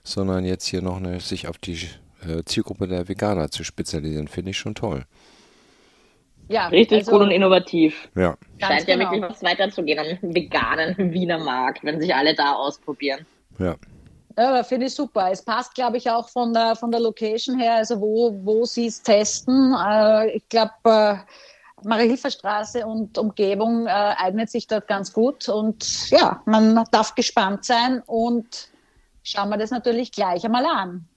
sondern 0.04 0.44
jetzt 0.44 0.66
hier 0.66 0.82
noch 0.82 0.98
eine, 0.98 1.22
sich 1.22 1.48
auf 1.48 1.58
die 1.58 1.88
äh, 2.28 2.44
Zielgruppe 2.46 2.88
der 2.88 3.08
Veganer 3.08 3.50
zu 3.50 3.64
spezialisieren, 3.64 4.28
finde 4.28 4.52
ich 4.52 4.58
schon 4.58 4.76
toll. 4.76 5.06
Ja, 6.48 6.68
richtig 6.68 7.00
also, 7.00 7.12
gut 7.12 7.22
und 7.22 7.32
innovativ. 7.32 8.10
Ja. 8.16 8.38
Scheint 8.60 8.88
ja 8.88 8.96
genau. 8.96 9.12
wirklich 9.12 9.30
was 9.30 9.42
weiterzugehen 9.42 10.00
am 10.00 10.34
veganen 10.36 11.14
Wiener 11.14 11.38
Markt, 11.38 11.84
wenn 11.84 12.00
sich 12.02 12.14
alle 12.14 12.36
da 12.36 12.54
ausprobieren. 12.54 13.26
Ja. 13.58 13.76
Ja, 14.38 14.64
finde 14.64 14.88
ich 14.88 14.96
super. 14.96 15.30
Es 15.32 15.44
passt, 15.44 15.76
glaube 15.76 15.98
ich, 15.98 16.10
auch 16.10 16.30
von 16.30 16.54
der, 16.54 16.76
von 16.76 16.92
der 16.92 17.00
Location 17.00 17.60
her, 17.60 17.76
also 17.76 18.00
wo, 18.00 18.34
wo 18.44 18.66
sie 18.66 18.88
es 18.88 19.02
testen. 19.02 19.74
Äh, 19.74 20.32
ich 20.32 20.48
glaube, 20.50 20.72
äh, 20.86 21.16
Marie-Hilfer-Straße 21.84 22.86
und 22.86 23.18
Umgebung 23.18 23.88
äh, 23.88 23.90
eignet 23.90 24.50
sich 24.50 24.68
dort 24.68 24.88
ganz 24.88 25.12
gut. 25.12 25.50
Und 25.50 26.10
ja, 26.10 26.42
man 26.46 26.84
darf 26.92 27.16
gespannt 27.16 27.66
sein 27.66 28.02
und 28.06 28.70
schauen 29.24 29.50
wir 29.50 29.58
das 29.58 29.72
natürlich 29.72 30.12
gleich 30.12 30.46
einmal 30.46 30.66
an. 30.66 31.08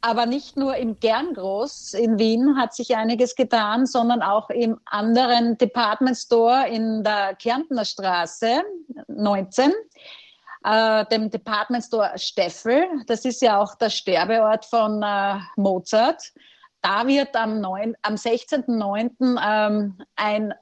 Aber 0.00 0.26
nicht 0.26 0.56
nur 0.56 0.76
im 0.76 1.00
Gerngroß 1.00 1.94
in 1.94 2.18
Wien 2.18 2.56
hat 2.56 2.74
sich 2.74 2.96
einiges 2.96 3.34
getan, 3.34 3.86
sondern 3.86 4.22
auch 4.22 4.50
im 4.50 4.78
anderen 4.84 5.58
Department 5.58 6.16
Store 6.16 6.68
in 6.68 7.02
der 7.02 7.34
Kärntner 7.34 7.84
Straße 7.84 8.62
19, 9.08 9.72
äh, 10.64 11.04
dem 11.06 11.30
Department 11.30 11.84
Store 11.84 12.12
Steffel. 12.16 12.86
Das 13.06 13.24
ist 13.24 13.42
ja 13.42 13.60
auch 13.60 13.74
der 13.76 13.90
Sterbeort 13.90 14.64
von 14.66 15.02
äh, 15.02 15.38
Mozart. 15.56 16.22
Da 16.82 17.06
wird 17.06 17.34
am, 17.34 17.64
am 17.64 18.14
16.09. 18.14 19.40
Ähm, 19.44 19.98
ein 20.14 20.54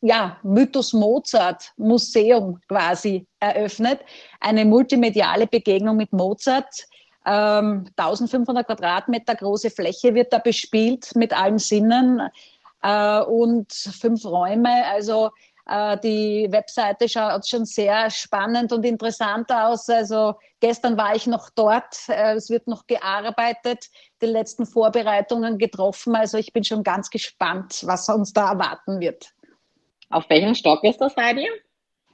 ja, 0.00 0.38
Mythos 0.42 0.92
Mozart 0.92 1.72
Museum 1.76 2.60
quasi 2.68 3.26
eröffnet. 3.40 4.00
Eine 4.40 4.64
multimediale 4.64 5.46
Begegnung 5.46 5.96
mit 5.96 6.12
Mozart 6.12 6.86
1500 7.28 8.62
ähm, 8.62 8.66
Quadratmeter 8.66 9.34
große 9.34 9.70
Fläche 9.70 10.14
wird 10.14 10.32
da 10.32 10.38
bespielt 10.38 11.14
mit 11.14 11.38
allen 11.38 11.58
Sinnen 11.58 12.22
äh, 12.82 13.20
und 13.20 13.70
fünf 13.72 14.24
Räume. 14.24 14.86
Also 14.86 15.30
äh, 15.66 15.98
die 15.98 16.48
Webseite 16.50 17.08
schaut 17.08 17.46
schon 17.46 17.66
sehr 17.66 18.10
spannend 18.10 18.72
und 18.72 18.84
interessant 18.84 19.50
aus. 19.52 19.88
Also 19.90 20.36
gestern 20.60 20.96
war 20.96 21.14
ich 21.14 21.26
noch 21.26 21.50
dort. 21.50 22.08
Äh, 22.08 22.34
es 22.34 22.48
wird 22.48 22.66
noch 22.66 22.86
gearbeitet, 22.86 23.86
die 24.22 24.26
letzten 24.26 24.64
Vorbereitungen 24.64 25.58
getroffen. 25.58 26.16
Also 26.16 26.38
ich 26.38 26.52
bin 26.54 26.64
schon 26.64 26.82
ganz 26.82 27.10
gespannt, 27.10 27.82
was 27.84 28.08
uns 28.08 28.32
da 28.32 28.52
erwarten 28.52 29.00
wird. 29.00 29.32
Auf 30.08 30.24
welchem 30.30 30.54
Stock 30.54 30.82
ist 30.84 30.98
das, 30.98 31.14
Heidi? 31.16 31.46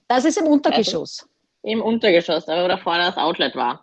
Das 0.08 0.24
ist 0.24 0.38
im 0.38 0.48
Untergeschoss. 0.48 1.20
Also 1.20 1.28
Im 1.62 1.80
Untergeschoss, 1.82 2.48
aber 2.48 2.64
wo 2.64 2.68
davor 2.68 2.98
das 2.98 3.16
Outlet 3.16 3.54
war 3.54 3.80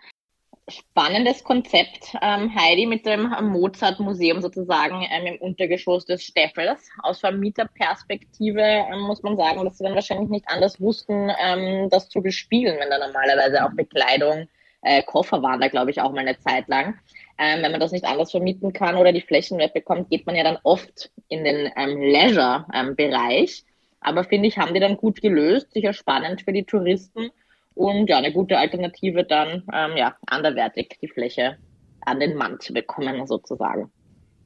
spannendes 0.69 1.43
Konzept, 1.43 2.15
ähm, 2.21 2.53
Heidi, 2.55 2.85
mit 2.85 3.05
dem 3.05 3.33
Mozart-Museum 3.41 4.41
sozusagen 4.41 5.05
ähm, 5.11 5.33
im 5.33 5.41
Untergeschoss 5.41 6.05
des 6.05 6.23
Steffels. 6.23 6.89
Aus 7.03 7.19
Vermieterperspektive 7.19 8.61
ähm, 8.61 9.01
muss 9.01 9.23
man 9.23 9.37
sagen, 9.37 9.63
dass 9.63 9.77
sie 9.77 9.83
dann 9.83 9.95
wahrscheinlich 9.95 10.29
nicht 10.29 10.47
anders 10.47 10.79
wussten, 10.79 11.31
ähm, 11.41 11.89
das 11.89 12.09
zu 12.09 12.21
bespielen, 12.21 12.77
wenn 12.79 12.89
da 12.89 12.97
normalerweise 12.99 13.65
auch 13.65 13.71
Bekleidung, 13.71 14.47
äh, 14.83 15.03
Koffer 15.03 15.41
waren 15.43 15.61
da, 15.61 15.67
glaube 15.67 15.91
ich, 15.91 16.01
auch 16.01 16.11
mal 16.11 16.19
eine 16.19 16.37
Zeit 16.39 16.67
lang. 16.67 16.99
Ähm, 17.37 17.63
wenn 17.63 17.71
man 17.71 17.79
das 17.79 17.91
nicht 17.91 18.05
anders 18.05 18.31
vermieten 18.31 18.73
kann 18.73 18.97
oder 18.97 19.11
die 19.11 19.21
Flächen 19.21 19.57
wegbekommt, 19.57 20.09
geht 20.09 20.25
man 20.25 20.35
ja 20.35 20.43
dann 20.43 20.57
oft 20.63 21.11
in 21.27 21.43
den 21.43 21.71
ähm, 21.75 22.01
Leisure-Bereich. 22.01 23.65
Aber 23.99 24.23
finde 24.23 24.47
ich, 24.47 24.57
haben 24.57 24.73
die 24.73 24.79
dann 24.79 24.97
gut 24.97 25.21
gelöst, 25.21 25.71
sicher 25.73 25.93
spannend 25.93 26.41
für 26.41 26.53
die 26.53 26.63
Touristen 26.63 27.29
und 27.75 28.07
ja, 28.07 28.17
eine 28.17 28.33
gute 28.33 28.57
Alternative 28.57 29.23
dann 29.23 29.63
ähm, 29.73 29.97
ja, 29.97 30.15
anderwertig 30.27 30.97
die 31.01 31.07
Fläche 31.07 31.57
an 32.01 32.19
den 32.19 32.35
Mann 32.35 32.59
zu 32.59 32.73
bekommen, 32.73 33.25
sozusagen. 33.27 33.91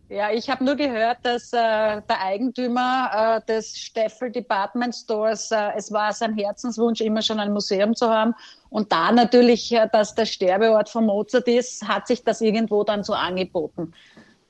Ja, 0.07 0.31
ich 0.31 0.49
habe 0.51 0.63
nur 0.63 0.75
gehört, 0.75 1.17
dass 1.23 1.51
äh, 1.51 1.57
der 1.57 2.21
Eigentümer 2.21 3.41
äh, 3.41 3.45
des 3.47 3.75
Steffel 3.75 4.31
Department 4.31 4.93
Stores, 4.93 5.49
äh, 5.49 5.71
es 5.75 5.91
war 5.91 6.13
sein 6.13 6.37
Herzenswunsch, 6.37 7.01
immer 7.01 7.23
schon 7.23 7.39
ein 7.39 7.51
Museum 7.51 7.95
zu 7.95 8.07
haben. 8.07 8.35
Und 8.69 8.91
da 8.91 9.11
natürlich, 9.11 9.71
äh, 9.71 9.89
dass 9.91 10.13
der 10.13 10.27
Sterbeort 10.27 10.89
von 10.89 11.07
Mozart 11.07 11.47
ist, 11.47 11.87
hat 11.87 12.05
sich 12.05 12.23
das 12.23 12.41
irgendwo 12.41 12.83
dann 12.83 13.03
so 13.03 13.13
angeboten. 13.13 13.93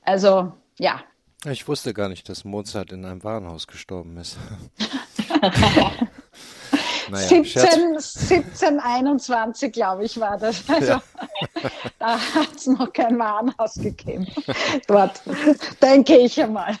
Also, 0.02 0.52
ja. 0.78 1.00
Ich 1.46 1.66
wusste 1.66 1.94
gar 1.94 2.10
nicht, 2.10 2.28
dass 2.28 2.44
Mozart 2.44 2.92
in 2.92 3.06
einem 3.06 3.24
Warenhaus 3.24 3.66
gestorben 3.66 4.18
ist. 4.18 4.36
Naja, 7.10 7.26
17, 7.26 7.96
1721, 7.96 9.72
glaube 9.72 10.04
ich, 10.04 10.18
war 10.18 10.36
das. 10.38 10.68
Also, 10.68 10.92
ja. 10.92 11.02
da 11.98 12.18
hat 12.18 12.54
es 12.56 12.66
noch 12.66 12.92
kein 12.92 13.18
Warenhaus 13.18 13.74
gegeben. 13.74 14.26
Dort, 14.86 15.22
denke 15.82 16.16
ich 16.18 16.42
einmal. 16.42 16.76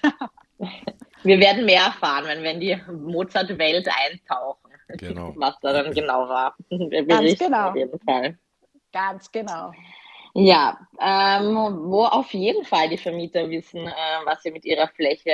Wir 1.22 1.38
werden 1.40 1.64
mehr 1.64 1.82
erfahren, 1.82 2.24
wenn 2.26 2.42
wir 2.42 2.50
in 2.52 2.60
die 2.60 2.76
Mozart-Welt 2.92 3.88
eintauchen. 3.88 4.70
Genau. 4.88 5.32
Was 5.36 5.54
da 5.60 5.72
dann 5.72 5.92
genau 5.92 6.28
war. 6.28 6.54
Ganz 6.70 7.38
genau. 7.38 7.70
Auf 7.70 7.76
jeden 7.76 8.00
Fall. 8.00 8.38
Ganz 8.92 9.30
genau. 9.30 9.72
Ja, 10.38 10.78
ähm, 11.00 11.56
wo 11.90 12.04
auf 12.04 12.34
jeden 12.34 12.62
Fall 12.66 12.90
die 12.90 12.98
Vermieter 12.98 13.48
wissen, 13.48 13.86
äh, 13.86 13.92
was 14.26 14.42
sie 14.42 14.50
mit 14.50 14.66
ihrer 14.66 14.86
Fläche 14.88 15.32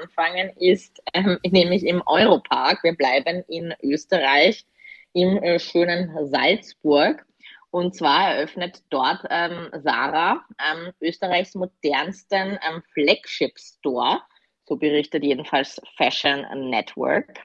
anfangen, 0.00 0.48
ist 0.56 1.02
ähm, 1.12 1.38
nämlich 1.44 1.84
im 1.84 2.02
Europark. 2.06 2.82
Wir 2.82 2.96
bleiben 2.96 3.44
in 3.48 3.74
Österreich, 3.82 4.64
im 5.12 5.36
äh, 5.42 5.58
schönen 5.58 6.16
Salzburg. 6.30 7.26
Und 7.72 7.94
zwar 7.94 8.30
eröffnet 8.30 8.82
dort 8.88 9.22
ähm, 9.28 9.68
Sarah 9.82 10.42
ähm, 10.58 10.94
Österreichs 11.02 11.54
modernsten 11.54 12.58
ähm, 12.66 12.82
Flagship 12.94 13.58
Store. 13.58 14.22
So 14.64 14.76
berichtet 14.76 15.24
jedenfalls 15.24 15.78
Fashion 15.98 16.46
Network. 16.70 17.44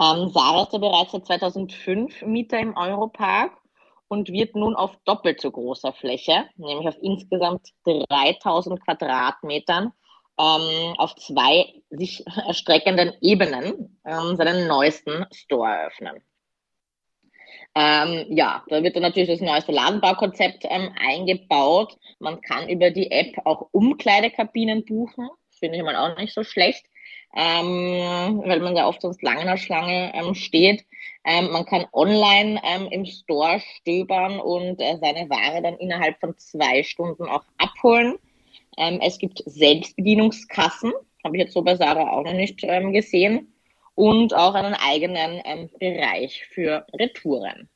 Ähm, 0.00 0.28
Sarah 0.28 0.62
ist 0.62 0.72
ja 0.74 0.78
bereits 0.78 1.10
seit 1.10 1.26
2005 1.26 2.22
Mieter 2.22 2.60
im 2.60 2.76
Europark 2.76 3.63
und 4.14 4.30
wird 4.30 4.54
nun 4.54 4.76
auf 4.76 4.96
doppelt 5.04 5.40
so 5.40 5.50
großer 5.50 5.92
Fläche, 5.92 6.44
nämlich 6.56 6.86
auf 6.86 6.96
insgesamt 7.02 7.68
3000 7.84 8.80
Quadratmetern, 8.84 9.92
ähm, 10.38 10.94
auf 10.98 11.16
zwei 11.16 11.82
sich 11.90 12.24
erstreckenden 12.46 13.12
Ebenen 13.20 13.98
ähm, 14.06 14.36
seinen 14.36 14.68
neuesten 14.68 15.26
Store 15.32 15.68
eröffnen. 15.68 16.22
Ähm, 17.76 18.26
ja, 18.30 18.62
da 18.68 18.84
wird 18.84 18.94
dann 18.94 19.02
natürlich 19.02 19.28
das 19.28 19.40
neueste 19.40 19.72
Ladenbaukonzept 19.72 20.64
ähm, 20.68 20.94
eingebaut. 20.96 21.98
Man 22.20 22.40
kann 22.40 22.68
über 22.68 22.92
die 22.92 23.10
App 23.10 23.34
auch 23.44 23.68
Umkleidekabinen 23.72 24.84
buchen. 24.84 25.28
Finde 25.58 25.78
ich 25.78 25.82
mal 25.82 25.96
auch 25.96 26.16
nicht 26.16 26.32
so 26.32 26.44
schlecht 26.44 26.86
ähm, 27.34 28.42
weil 28.44 28.60
man 28.60 28.76
ja 28.76 28.86
oft 28.86 29.02
sonst 29.02 29.22
lange 29.22 29.40
in 29.42 29.46
der 29.46 29.56
Schlange 29.56 30.12
ähm, 30.14 30.34
steht. 30.34 30.84
Ähm, 31.24 31.50
man 31.50 31.64
kann 31.64 31.86
online 31.92 32.60
ähm, 32.64 32.88
im 32.90 33.06
Store 33.06 33.60
stöbern 33.76 34.40
und 34.40 34.80
äh, 34.80 34.98
seine 35.00 35.28
Ware 35.30 35.62
dann 35.62 35.76
innerhalb 35.78 36.18
von 36.20 36.36
zwei 36.36 36.82
Stunden 36.82 37.24
auch 37.24 37.44
abholen. 37.58 38.16
Ähm, 38.76 39.00
es 39.02 39.18
gibt 39.18 39.42
Selbstbedienungskassen, 39.46 40.92
habe 41.24 41.36
ich 41.36 41.44
jetzt 41.44 41.54
so 41.54 41.62
bei 41.62 41.76
Sarah 41.76 42.10
auch 42.10 42.24
noch 42.24 42.34
nicht 42.34 42.60
ähm, 42.62 42.92
gesehen, 42.92 43.50
und 43.94 44.34
auch 44.34 44.54
einen 44.54 44.74
eigenen 44.74 45.70
Bereich 45.78 46.44
für 46.52 46.84
Retouren. 46.92 47.68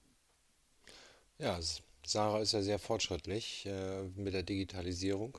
Ja, 1.38 1.58
Sarah 2.04 2.40
ist 2.40 2.52
ja 2.52 2.62
sehr 2.62 2.78
fortschrittlich 2.78 3.66
äh, 3.66 4.02
mit 4.16 4.34
der 4.34 4.42
Digitalisierung. 4.42 5.38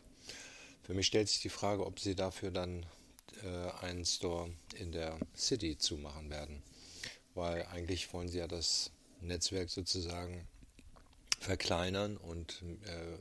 Für 0.83 0.93
mich 0.93 1.07
stellt 1.07 1.27
sich 1.27 1.41
die 1.41 1.49
Frage, 1.49 1.85
ob 1.85 1.99
sie 1.99 2.15
dafür 2.15 2.51
dann 2.51 2.85
äh, 3.43 3.85
einen 3.85 4.05
Store 4.05 4.49
in 4.75 4.91
der 4.91 5.17
City 5.35 5.77
zumachen 5.77 6.29
werden. 6.29 6.61
Weil 7.35 7.65
eigentlich 7.71 8.11
wollen 8.13 8.27
sie 8.27 8.39
ja 8.39 8.47
das 8.47 8.91
Netzwerk 9.21 9.69
sozusagen 9.69 10.47
verkleinern 11.39 12.17
und 12.17 12.61
äh, 12.85 13.17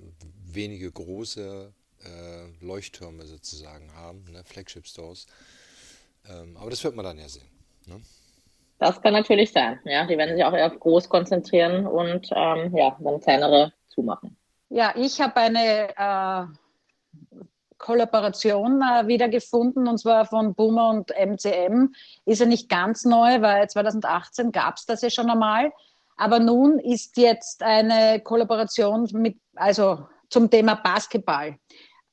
wenige 0.52 0.90
große 0.90 1.72
äh, 2.04 2.64
Leuchttürme 2.64 3.26
sozusagen 3.26 3.94
haben, 3.94 4.24
ne? 4.30 4.42
Flagship 4.44 4.86
Stores. 4.86 5.26
Ähm, 6.28 6.56
aber 6.56 6.70
das 6.70 6.82
wird 6.84 6.94
man 6.94 7.04
dann 7.04 7.18
ja 7.18 7.28
sehen. 7.28 7.48
Ne? 7.86 8.00
Das 8.78 9.00
kann 9.00 9.12
natürlich 9.12 9.52
sein. 9.52 9.80
Ja, 9.84 10.06
die 10.06 10.16
werden 10.16 10.36
sich 10.36 10.44
auch 10.44 10.52
eher 10.52 10.66
auf 10.66 10.78
groß 10.78 11.08
konzentrieren 11.08 11.86
und 11.86 12.28
ähm, 12.34 12.76
ja, 12.76 12.96
dann 13.00 13.20
kleinere 13.20 13.72
zumachen. 13.88 14.36
Ja, 14.68 14.94
ich 14.96 15.20
habe 15.20 15.36
eine 15.36 15.88
äh, 15.96 17.44
Kollaboration 17.78 18.82
äh, 18.82 19.06
wiedergefunden 19.06 19.88
und 19.88 19.98
zwar 19.98 20.26
von 20.26 20.54
Boomer 20.54 20.90
und 20.90 21.10
MCM. 21.10 21.94
Ist 22.26 22.40
ja 22.40 22.46
nicht 22.46 22.68
ganz 22.68 23.04
neu, 23.04 23.40
weil 23.40 23.68
2018 23.68 24.52
gab 24.52 24.76
es 24.76 24.86
das 24.86 25.02
ja 25.02 25.10
schon 25.10 25.30
einmal. 25.30 25.72
Aber 26.16 26.40
nun 26.40 26.78
ist 26.80 27.16
jetzt 27.16 27.62
eine 27.62 28.20
Kollaboration 28.20 29.08
mit, 29.12 29.38
also 29.54 30.06
zum 30.28 30.50
Thema 30.50 30.74
Basketball. 30.74 31.56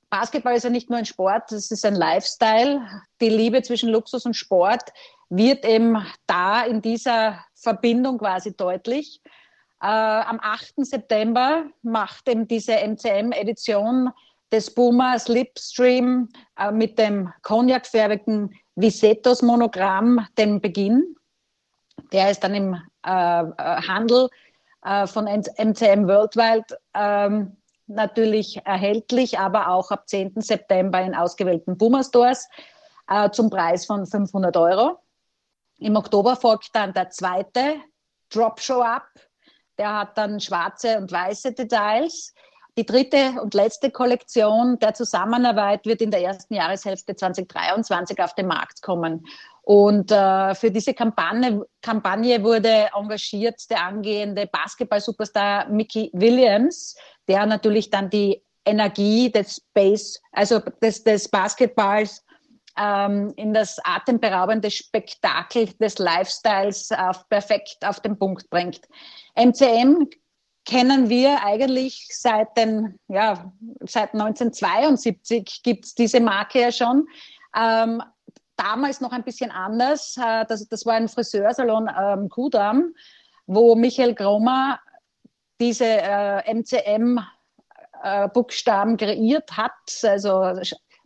Basketball 0.10 0.56
ist 0.56 0.64
ja 0.64 0.70
nicht 0.70 0.90
nur 0.90 1.00
ein 1.00 1.06
Sport, 1.06 1.52
es 1.52 1.72
ist 1.72 1.86
ein 1.86 1.96
Lifestyle. 1.96 2.82
Die 3.20 3.30
Liebe 3.30 3.62
zwischen 3.64 3.90
Luxus 3.90 4.26
und 4.26 4.36
Sport 4.36 4.84
wird 5.30 5.66
eben 5.66 6.06
da 6.28 6.64
in 6.64 6.82
dieser 6.82 7.44
Verbindung 7.56 8.20
quasi 8.20 8.56
deutlich. 8.56 9.22
Äh, 9.82 9.88
am 9.88 10.40
8. 10.42 10.76
September 10.78 11.66
macht 11.82 12.30
eben 12.30 12.48
diese 12.48 12.74
MCM-Edition 12.74 14.12
des 14.56 14.74
Boomer 14.74 15.20
Slipstream 15.20 16.30
äh, 16.58 16.72
mit 16.72 16.98
dem 16.98 17.34
cognacfärbigen 17.42 18.56
Visetos-Monogramm 18.76 20.26
den 20.38 20.62
Beginn. 20.62 21.18
Der 22.14 22.32
ist 22.32 22.42
dann 22.42 22.56
im 22.56 22.74
äh, 23.06 23.10
äh 23.10 23.82
Handel 23.88 24.30
von 25.08 25.26
MCM 25.26 26.08
Worldwide 26.08 26.78
ähm, 26.94 27.58
natürlich 27.88 28.64
erhältlich, 28.66 29.40
aber 29.40 29.70
auch 29.70 29.90
ab 29.90 30.08
10. 30.08 30.34
September 30.42 31.02
in 31.02 31.16
ausgewählten 31.16 31.76
Boomer 31.76 32.04
Stores 32.04 32.48
zum 33.32 33.50
Preis 33.50 33.88
von 33.88 34.06
500 34.06 34.56
Euro. 34.58 35.00
Im 35.80 35.96
Oktober 35.96 36.36
folgt 36.36 36.70
dann 36.76 36.94
der 36.94 37.10
zweite 37.10 37.78
Drop 38.30 38.60
Show 38.60 38.82
Up. 38.82 39.08
Der 39.80 39.92
hat 40.02 40.16
dann 40.20 40.40
schwarze 40.40 41.00
und 41.00 41.12
weiße 41.12 41.54
Details. 41.54 42.36
Die 42.78 42.86
dritte 42.86 43.42
und 43.42 43.54
letzte 43.54 43.90
Kollektion 43.90 44.78
der 44.80 44.94
Zusammenarbeit 44.94 45.86
wird 45.86 46.02
in 46.02 46.12
der 46.12 46.22
ersten 46.22 46.56
Jahreshälfte 46.56 47.16
2023 47.16 48.20
auf 48.22 48.36
den 48.36 48.48
Markt 48.48 48.82
kommen. 48.82 49.26
Und 49.62 50.12
äh, 50.12 50.54
für 50.56 50.72
diese 50.72 50.94
Kampagne, 50.94 51.66
Kampagne 51.82 52.44
wurde 52.44 52.90
engagiert 52.94 53.70
der 53.70 53.84
angehende 53.84 54.46
Basketball-Superstar 54.48 55.70
Mickey 55.70 56.12
Williams, 56.14 56.96
der 57.30 57.46
natürlich 57.46 57.90
dann 57.90 58.10
die 58.10 58.44
Energie 58.66 59.32
des 59.32 59.56
Space, 59.56 60.22
also 60.34 60.60
des, 60.60 61.04
des 61.04 61.30
Basketballs 61.30 62.26
ähm, 62.78 63.34
in 63.38 63.54
das 63.54 63.78
atemberaubende 63.86 64.70
Spektakel 64.70 65.68
des 65.80 65.98
Lifestyles 65.98 66.92
auf, 66.92 67.28
perfekt 67.30 67.78
auf 67.86 68.02
den 68.02 68.20
Punkt 68.20 68.50
bringt. 68.50 68.82
MCM 69.36 70.10
kennen 70.66 71.10
wir 71.10 71.44
eigentlich 71.44 72.08
seit 72.12 72.56
den, 72.58 73.00
ja, 73.08 73.52
seit 73.82 74.14
1972 74.14 75.62
gibt 75.64 75.86
es 75.86 75.96
diese 75.96 76.20
Marke 76.20 76.62
ja 76.62 76.72
schon. 76.72 77.08
Ähm, 77.56 78.04
damals 78.58 79.00
noch 79.02 79.12
ein 79.12 79.24
bisschen 79.24 79.52
anders. 79.52 80.18
Äh, 80.18 80.46
das, 80.48 80.68
das 80.68 80.84
war 80.86 80.96
ein 80.96 81.08
Friseursalon 81.08 81.88
ähm, 81.98 82.30
Kudam, 82.30 82.94
wo 83.46 83.76
Michael 83.76 84.16
Gromer 84.16 84.80
diese 85.60 85.86
äh, 85.86 86.54
MCM-Buchstaben 86.54 88.96
äh, 88.96 88.98
kreiert 88.98 89.56
hat. 89.56 89.72
Also 90.04 90.52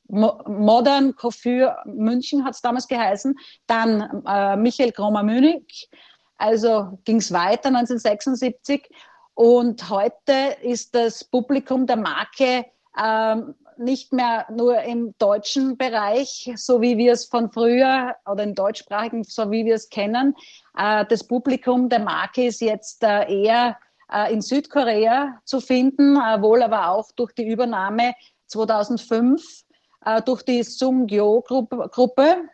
Modern 0.07 1.15
Coiffure 1.15 1.77
München 1.86 2.43
hat 2.43 2.55
es 2.55 2.62
damals 2.62 2.88
geheißen. 2.88 3.38
Dann 3.67 4.23
äh, 4.25 4.55
Michael 4.55 4.91
Gromer 4.91 5.21
Munich. 5.23 5.88
Also 6.38 6.97
ging 7.03 7.17
es 7.17 7.31
weiter 7.31 7.67
1976. 7.67 8.89
Und 9.39 9.89
heute 9.89 10.58
ist 10.63 10.93
das 10.93 11.23
Publikum 11.23 11.88
der 11.88 11.95
Marke 11.95 12.65
ähm, 13.02 13.56
nicht 13.78 14.12
mehr 14.12 14.45
nur 14.52 14.82
im 14.82 15.15
deutschen 15.17 15.78
Bereich, 15.78 16.52
so 16.58 16.82
wie 16.82 16.97
wir 16.97 17.13
es 17.13 17.23
von 17.23 17.49
früher 17.49 18.17
oder 18.30 18.43
im 18.43 18.54
deutschsprachigen, 18.54 19.23
so 19.23 19.49
wie 19.49 19.63
wir 19.63 19.75
es 19.75 19.88
kennen. 19.88 20.36
Äh, 20.78 21.06
das 21.06 21.23
Publikum 21.25 21.88
der 21.88 22.02
Marke 22.02 22.47
ist 22.47 22.60
jetzt 22.60 23.02
äh, 23.02 23.34
eher 23.34 23.78
äh, 24.12 24.34
in 24.34 24.41
Südkorea 24.41 25.39
zu 25.45 25.62
finden, 25.62 26.17
wohl 26.17 26.62
aber 26.62 26.89
auch 26.89 27.10
durch 27.13 27.32
die 27.32 27.47
Übernahme 27.47 28.15
2005 28.47 29.63
durch 30.25 30.43
die 30.43 30.63
Sungyo-Gruppe 30.63 32.49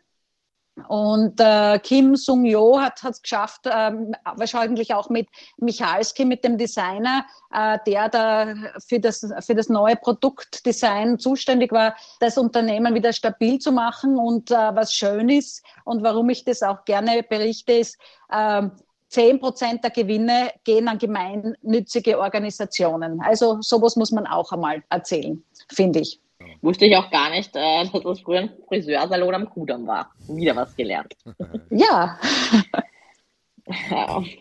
und 0.89 1.39
äh, 1.39 1.79
Kim 1.79 2.15
Sung-jo 2.17 2.79
hat 2.79 3.01
es 3.03 3.21
geschafft, 3.21 3.61
ähm, 3.65 4.13
wahrscheinlich 4.35 4.93
auch 4.93 5.09
mit 5.09 5.29
Michalski, 5.57 6.25
mit 6.25 6.43
dem 6.43 6.57
Designer, 6.57 7.25
äh, 7.53 7.79
der 7.87 8.09
da 8.09 8.53
für 8.85 8.99
das, 8.99 9.25
für 9.39 9.55
das 9.55 9.69
neue 9.69 9.95
Produktdesign 9.95 11.17
zuständig 11.17 11.71
war, 11.71 11.95
das 12.19 12.37
Unternehmen 12.37 12.93
wieder 12.93 13.13
stabil 13.13 13.57
zu 13.59 13.71
machen. 13.71 14.17
Und 14.17 14.51
äh, 14.51 14.55
was 14.75 14.93
schön 14.93 15.29
ist 15.29 15.63
und 15.85 16.03
warum 16.03 16.29
ich 16.29 16.43
das 16.43 16.61
auch 16.61 16.83
gerne 16.83 17.23
berichte, 17.23 17.71
ist, 17.71 17.97
äh, 18.29 18.63
10 19.09 19.39
Prozent 19.39 19.83
der 19.83 19.91
Gewinne 19.91 20.51
gehen 20.65 20.89
an 20.89 20.97
gemeinnützige 20.97 22.19
Organisationen. 22.19 23.21
Also 23.21 23.61
sowas 23.61 23.95
muss 23.95 24.11
man 24.11 24.27
auch 24.27 24.51
einmal 24.51 24.83
erzählen, 24.89 25.41
finde 25.69 25.99
ich. 25.99 26.19
Wusste 26.65 26.87
ich 26.87 26.97
auch 26.97 27.11
gar 27.11 27.29
nicht, 27.29 27.55
äh, 27.55 27.85
dass 27.85 28.01
das 28.01 28.21
früher 28.21 28.39
ein 28.39 28.53
Friseursalon 28.67 29.35
am 29.35 29.49
Kudamm 29.51 29.85
war. 29.85 30.09
Wieder 30.27 30.55
was 30.55 30.75
gelernt. 30.75 31.15
Ja. 31.69 32.17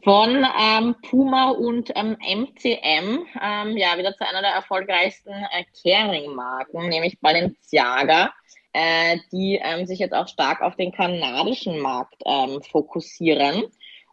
Von 0.04 0.46
ähm, 0.60 0.94
Puma 1.08 1.50
und 1.50 1.90
ähm, 1.94 2.16
MCM, 2.20 3.26
ähm, 3.42 3.76
ja, 3.76 3.96
wieder 3.96 4.14
zu 4.14 4.26
einer 4.26 4.42
der 4.42 4.50
erfolgreichsten 4.50 5.32
äh, 5.32 5.64
Caring-Marken, 5.82 6.88
nämlich 6.88 7.18
Balenciaga, 7.20 8.32
äh, 8.74 9.18
die 9.32 9.60
ähm, 9.62 9.86
sich 9.86 9.98
jetzt 9.98 10.14
auch 10.14 10.28
stark 10.28 10.60
auf 10.60 10.76
den 10.76 10.92
kanadischen 10.92 11.78
Markt 11.78 12.22
ähm, 12.26 12.62
fokussieren. 12.62 13.64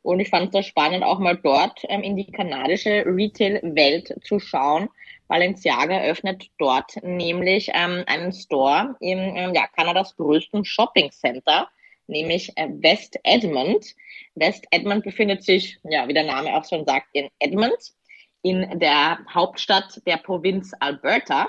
Und 0.02 0.22
ich 0.22 0.30
fand 0.30 0.48
es 0.48 0.52
sehr 0.52 0.64
spannend, 0.64 1.04
auch 1.04 1.20
mal 1.20 1.38
dort 1.38 1.80
ähm, 1.90 2.04
in 2.04 2.16
die 2.16 2.32
kanadische 2.32 3.06
Retail-Welt 3.06 4.16
zu 4.24 4.40
schauen 4.40 4.90
Balenciaga 5.32 6.02
öffnet 6.02 6.50
dort 6.58 7.02
nämlich 7.04 7.72
ähm, 7.74 8.04
einen 8.06 8.34
Store 8.34 8.98
im 9.00 9.18
ähm, 9.18 9.54
ja, 9.54 9.66
Kanadas 9.66 10.14
größten 10.18 10.66
Shopping 10.66 11.10
Center, 11.10 11.70
nämlich 12.08 12.52
äh, 12.58 12.68
West 12.68 13.18
Edmond. 13.24 13.96
West 14.36 14.66
Edmond 14.72 15.06
befindet 15.06 15.42
sich, 15.46 15.80
ja, 15.84 16.06
wie 16.10 16.14
der 16.14 16.26
Name 16.26 16.54
auch 16.54 16.68
schon 16.68 16.86
sagt, 16.86 17.08
in 17.14 17.30
Edmond, 17.40 17.94
in 18.42 18.78
der 18.82 19.20
Hauptstadt 19.34 20.02
der 20.06 20.18
Provinz 20.18 20.74
Alberta. 20.82 21.48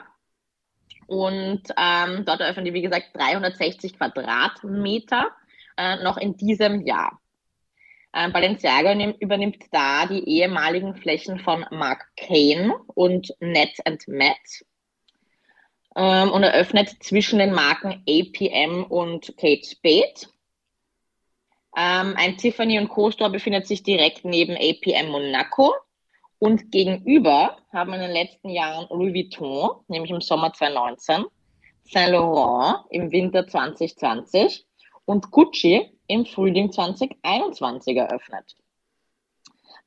Und 1.09 1.62
ähm, 1.77 2.25
dort 2.25 2.40
eröffnen 2.40 2.66
die, 2.66 2.75
wie 2.75 2.83
gesagt, 2.83 3.09
360 3.14 3.99
Quadratmeter 3.99 5.33
äh, 5.77 5.97
noch 6.05 6.18
in 6.18 6.37
diesem 6.37 6.87
Jahr. 6.87 7.18
Ähm, 8.14 8.33
Balenciaga 8.33 8.92
übernimmt 9.20 9.64
da 9.70 10.07
die 10.07 10.29
ehemaligen 10.29 10.94
Flächen 10.94 11.38
von 11.38 11.64
Mark 11.70 12.07
Kane 12.16 12.75
und 12.94 13.35
Net 13.40 13.75
and 13.87 14.07
Matt 14.07 14.64
ähm, 15.96 16.31
und 16.31 16.42
eröffnet 16.42 16.90
zwischen 17.01 17.38
den 17.38 17.53
Marken 17.53 18.05
APM 18.07 18.85
und 18.85 19.35
Kate 19.38 19.64
Spade. 19.64 20.29
Ähm, 21.75 22.14
ein 22.18 22.37
Tiffany 22.37 22.87
Co. 22.87 23.11
Store 23.11 23.31
befindet 23.31 23.66
sich 23.66 23.83
direkt 23.83 24.27
neben 24.27 24.57
APM 24.57 25.11
Monaco 25.11 25.72
und 26.38 26.70
gegenüber 26.70 27.57
haben 27.72 27.94
in 27.94 28.01
den 28.01 28.11
letzten 28.11 28.51
Jahren 28.51 28.87
Louis 28.90 29.14
Vuitton, 29.14 29.70
nämlich 29.88 30.11
im 30.11 30.20
Sommer 30.20 30.53
2019, 30.53 31.25
Saint 31.85 32.12
Laurent 32.12 32.85
im 32.90 33.11
Winter 33.11 33.46
2020 33.46 34.66
und 35.07 35.31
Gucci 35.31 35.90
im 36.12 36.27
Frühling 36.27 36.70
2021 36.70 37.96
eröffnet. 37.96 38.55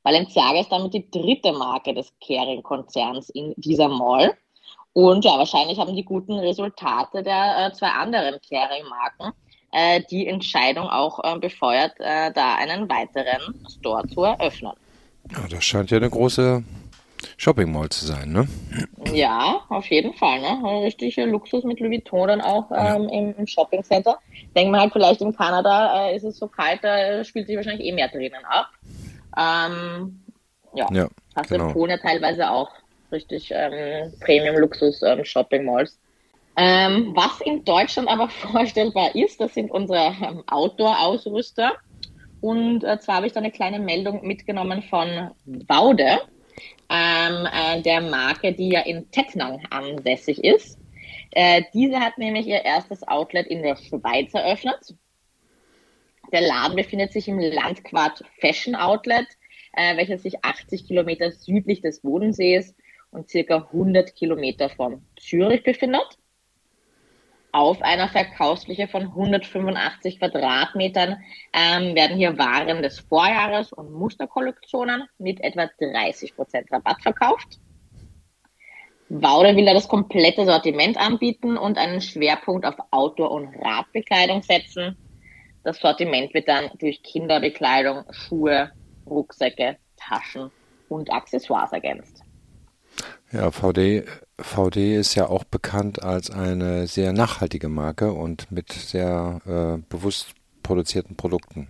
Balenciaga 0.04 0.60
ist 0.60 0.72
damit 0.72 0.94
die 0.94 1.10
dritte 1.10 1.52
Marke 1.54 1.94
des 1.94 2.12
Kering-Konzerns 2.20 3.30
in 3.30 3.54
dieser 3.58 3.88
Mall. 3.88 4.36
Und 4.94 5.26
ja, 5.26 5.38
wahrscheinlich 5.38 5.80
haben 5.80 5.96
die 5.96 6.06
guten 6.06 6.34
Resultate 6.34 7.22
der 7.24 7.68
äh, 7.68 7.74
zwei 7.74 7.90
anderen 7.90 8.40
Kering-Marken 8.42 9.34
äh, 9.72 10.02
die 10.10 10.28
Entscheidung 10.28 10.88
auch 10.88 11.20
äh, 11.24 11.38
befeuert, 11.38 11.94
äh, 12.00 12.32
da 12.32 12.56
einen 12.56 12.90
weiteren 12.90 13.66
Store 13.70 14.08
zu 14.08 14.24
eröffnen. 14.24 14.74
Ja, 15.32 15.48
das 15.50 15.64
scheint 15.64 15.92
ja 15.92 15.98
eine 15.98 16.10
große 16.10 16.64
Shopping 17.38 17.72
Mall 17.72 17.90
zu 17.90 18.06
sein, 18.06 18.32
ne? 18.32 18.48
Ja, 19.14 19.62
auf 19.70 19.86
jeden 19.88 20.14
Fall. 20.14 20.42
Ne? 20.42 20.84
Richtig 20.84 21.18
Luxus 21.18 21.64
mit 21.64 21.80
Louis 21.80 21.92
Vuitton 21.92 22.28
dann 22.28 22.42
auch 22.42 22.72
ähm, 22.72 23.10
im, 23.10 23.36
im 23.38 23.48
Shopping 23.48 23.84
Center. 23.84 24.18
Denken 24.56 24.72
wir 24.72 24.80
halt 24.80 24.94
vielleicht 24.94 25.22
in 25.22 25.36
Kanada 25.36 26.08
äh, 26.08 26.16
ist 26.16 26.24
es 26.24 26.38
so 26.38 26.48
kalt, 26.48 26.84
da 26.84 27.24
spielt 27.24 27.48
sich 27.48 27.56
wahrscheinlich 27.56 27.86
eh 27.86 27.92
mehr 27.92 28.08
drinnen 28.08 28.46
ab. 28.46 28.70
Ähm, 29.38 30.22
ja. 30.74 30.88
ja, 30.92 31.08
hast 31.36 31.50
genau. 31.50 31.66
du 31.66 31.68
in 31.70 31.74
Polen 31.74 31.92
ja 31.92 31.98
teilweise 31.98 32.50
auch 32.50 32.72
richtig 33.12 33.52
ähm, 33.52 34.12
Premium-Luxus-Shopping-Malls. 34.20 36.00
Ähm, 36.58 37.12
was 37.16 37.42
in 37.42 37.66
Deutschland 37.66 38.08
aber 38.08 38.30
vorstellbar 38.52 39.16
ist, 39.16 39.42
das 39.42 39.54
sind 39.54 39.72
unsere 39.72 40.16
ähm, 40.22 40.44
Outdoor-Ausrüster. 40.48 41.74
Und 42.42 42.84
äh, 42.84 43.00
zwar 43.00 43.16
habe 43.16 43.28
ich 43.28 43.34
da 43.34 43.40
eine 43.40 43.52
kleine 43.52 43.80
Meldung 43.80 44.26
mitgenommen 44.26 44.84
von 44.84 45.32
Baude, 45.46 46.20
ähm, 46.90 47.48
äh, 47.52 47.82
der 47.82 48.02
Marke, 48.02 48.54
die 48.54 48.70
ja 48.70 48.82
in 48.82 49.10
Tettnang 49.12 49.62
ansässig 49.70 50.44
ist. 50.44 50.80
Äh, 51.32 51.64
diese 51.74 52.00
hat 52.00 52.18
nämlich 52.18 52.48
ihr 52.48 52.64
erstes 52.64 53.08
Outlet 53.08 53.48
in 53.48 53.62
der 53.62 53.76
Schweiz 53.76 54.34
eröffnet. 54.34 54.96
Der 56.32 56.42
Laden 56.42 56.76
befindet 56.76 57.14
sich 57.14 57.28
im 57.28 57.40
Landquart 57.40 58.24
Fashion 58.40 58.76
Outlet, 58.76 59.28
äh, 59.74 59.98
welches 59.98 60.24
sich 60.24 60.44
80 60.44 60.88
Kilometer 60.88 61.32
südlich 61.32 61.82
des 61.82 62.02
Bodensees 62.02 62.76
und 63.12 63.30
circa 63.30 63.68
100 63.72 64.16
Kilometer 64.16 64.70
von 64.70 65.06
Zürich 65.18 65.64
befindet 65.64 66.18
auf 67.56 67.82
einer 67.82 68.10
Verkaufsfläche 68.10 68.90
von 68.90 69.04
185 69.04 70.20
Quadratmetern 70.20 71.24
ähm, 71.54 71.96
werden 71.96 72.18
hier 72.18 72.38
Waren 72.38 72.82
des 72.82 73.00
Vorjahres 73.00 73.72
und 73.72 73.94
Musterkollektionen 73.94 75.04
mit 75.20 75.40
etwa 75.40 75.70
30 75.80 76.36
Prozent 76.36 76.70
Rabatt 76.70 77.02
verkauft. 77.02 77.60
Waude 79.08 79.56
will 79.56 79.66
da 79.66 79.74
das 79.74 79.88
komplette 79.88 80.46
Sortiment 80.46 80.98
anbieten 80.98 81.56
und 81.56 81.78
einen 81.78 82.02
Schwerpunkt 82.02 82.66
auf 82.66 82.76
Outdoor- 82.92 83.32
und 83.32 83.56
Radbekleidung 83.56 84.42
setzen. 84.42 84.98
Das 85.64 85.80
Sortiment 85.80 86.34
wird 86.34 86.50
dann 86.50 86.70
durch 86.80 87.04
Kinderbekleidung, 87.04 88.04
Schuhe, 88.12 88.72
Rucksäcke, 89.06 89.78
Taschen 89.96 90.52
und 90.90 91.10
Accessoires 91.10 91.72
ergänzt. 91.72 92.22
Ja, 93.32 93.50
VD, 93.50 94.04
VD 94.40 94.98
ist 94.98 95.16
ja 95.16 95.28
auch 95.28 95.44
bekannt 95.46 96.04
als 96.04 96.30
eine 96.30 96.88
sehr 96.88 97.14
nachhaltige 97.14 97.70
Marke 97.70 98.12
und 98.12 98.52
mit 98.52 98.74
sehr 98.74 99.42
äh, 99.46 99.82
bewusst 99.90 100.28
produzierten 100.62 101.16
Produkten. 101.16 101.68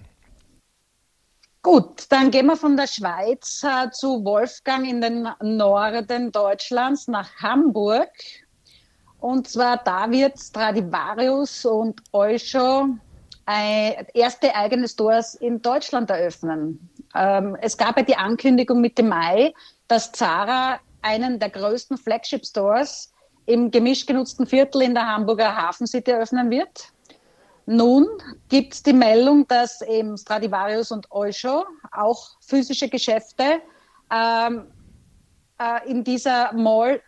Gut, 1.62 2.06
dann 2.10 2.32
gehen 2.32 2.46
wir 2.46 2.58
von 2.58 2.78
der 2.78 2.88
Schweiz 2.88 3.64
äh, 3.64 3.90
zu 3.92 4.24
Wolfgang 4.24 4.88
in 4.88 5.02
den 5.02 5.28
Norden 5.42 6.32
Deutschlands 6.32 7.08
nach 7.08 7.36
Hamburg. 7.38 8.10
Und 9.20 9.48
zwar 9.48 9.78
da 9.78 10.10
wird 10.12 10.40
Stradivarius 10.40 11.66
und 11.66 12.02
Euscho 12.14 12.90
äh, 13.48 14.04
erste 14.14 14.56
eigene 14.56 14.88
Stores 14.88 15.36
in 15.36 15.62
Deutschland 15.62 16.10
eröffnen. 16.10 16.90
Ähm, 17.16 17.58
es 17.62 17.78
gab 17.78 17.98
ja 17.98 18.04
die 18.04 18.16
Ankündigung 18.16 18.82
Mitte 18.82 19.04
Mai, 19.04 19.54
dass 19.88 20.12
Zara 20.12 20.80
einen 21.06 21.40
der 21.40 21.50
größten 21.50 21.98
Flagship 21.98 22.46
Stores 22.46 23.14
im 23.46 23.70
gemischt 23.70 24.08
genutzten 24.08 24.48
Viertel 24.48 24.82
in 24.82 24.96
der 24.96 25.08
Hamburger 25.08 25.56
Hafen 25.56 25.86
City 25.86 26.12
eröffnen 26.12 26.50
wird. 26.50 26.90
Nun 27.68 28.08
gibt 28.50 28.74
es 28.74 28.84
die 28.84 28.94
Meldung, 28.94 29.48
dass 29.48 29.82
eben 29.82 30.18
Stradivarius 30.18 30.92
und 30.92 31.12
Eusho 31.12 31.66
auch 31.92 32.38
physische 32.42 32.90
Geschäfte 32.90 33.62
ähm, 34.12 34.68
äh, 35.60 35.90
in 35.90 36.04
dieser 36.04 36.54
Mall 36.54 37.02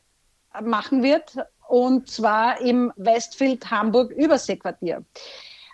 machen 0.62 1.04
wird 1.04 1.36
und 1.68 2.10
zwar 2.10 2.62
im 2.62 2.94
Westfield 2.96 3.70
Hamburg 3.70 4.12
Überseequartier. 4.12 5.04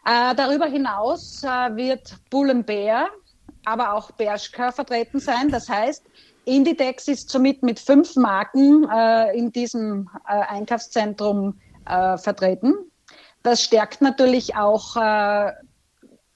Äh, 0.06 0.36
darüber 0.36 0.66
hinaus 0.66 1.44
äh, 1.44 1.76
wird 1.76 2.16
Bullenbär, 2.30 3.10
aber 3.66 3.94
auch 3.94 4.12
Bershka 4.12 4.72
vertreten 4.72 5.20
sein. 5.20 5.50
Das 5.50 5.70
heißt, 5.70 6.04
Inditex 6.46 7.08
ist 7.08 7.30
somit 7.30 7.64
mit 7.64 7.80
fünf 7.80 8.16
Marken 8.16 8.88
äh, 8.90 9.38
in 9.38 9.52
diesem 9.52 10.10
äh, 10.28 10.34
Einkaufszentrum 10.34 11.60
äh, 11.86 12.18
vertreten. 12.18 12.74
Das 13.44 13.62
stärkt 13.62 14.02
natürlich 14.02 14.56
auch 14.56 14.96
äh, 14.96 15.52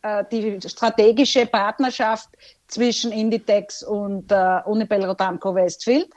äh, 0.01 0.23
die 0.31 0.59
strategische 0.67 1.45
Partnerschaft 1.45 2.29
zwischen 2.67 3.11
Inditex 3.11 3.83
und 3.83 4.31
äh, 4.31 4.59
Unibel 4.65 5.05
Rodamco 5.05 5.53
Westfield. 5.55 6.09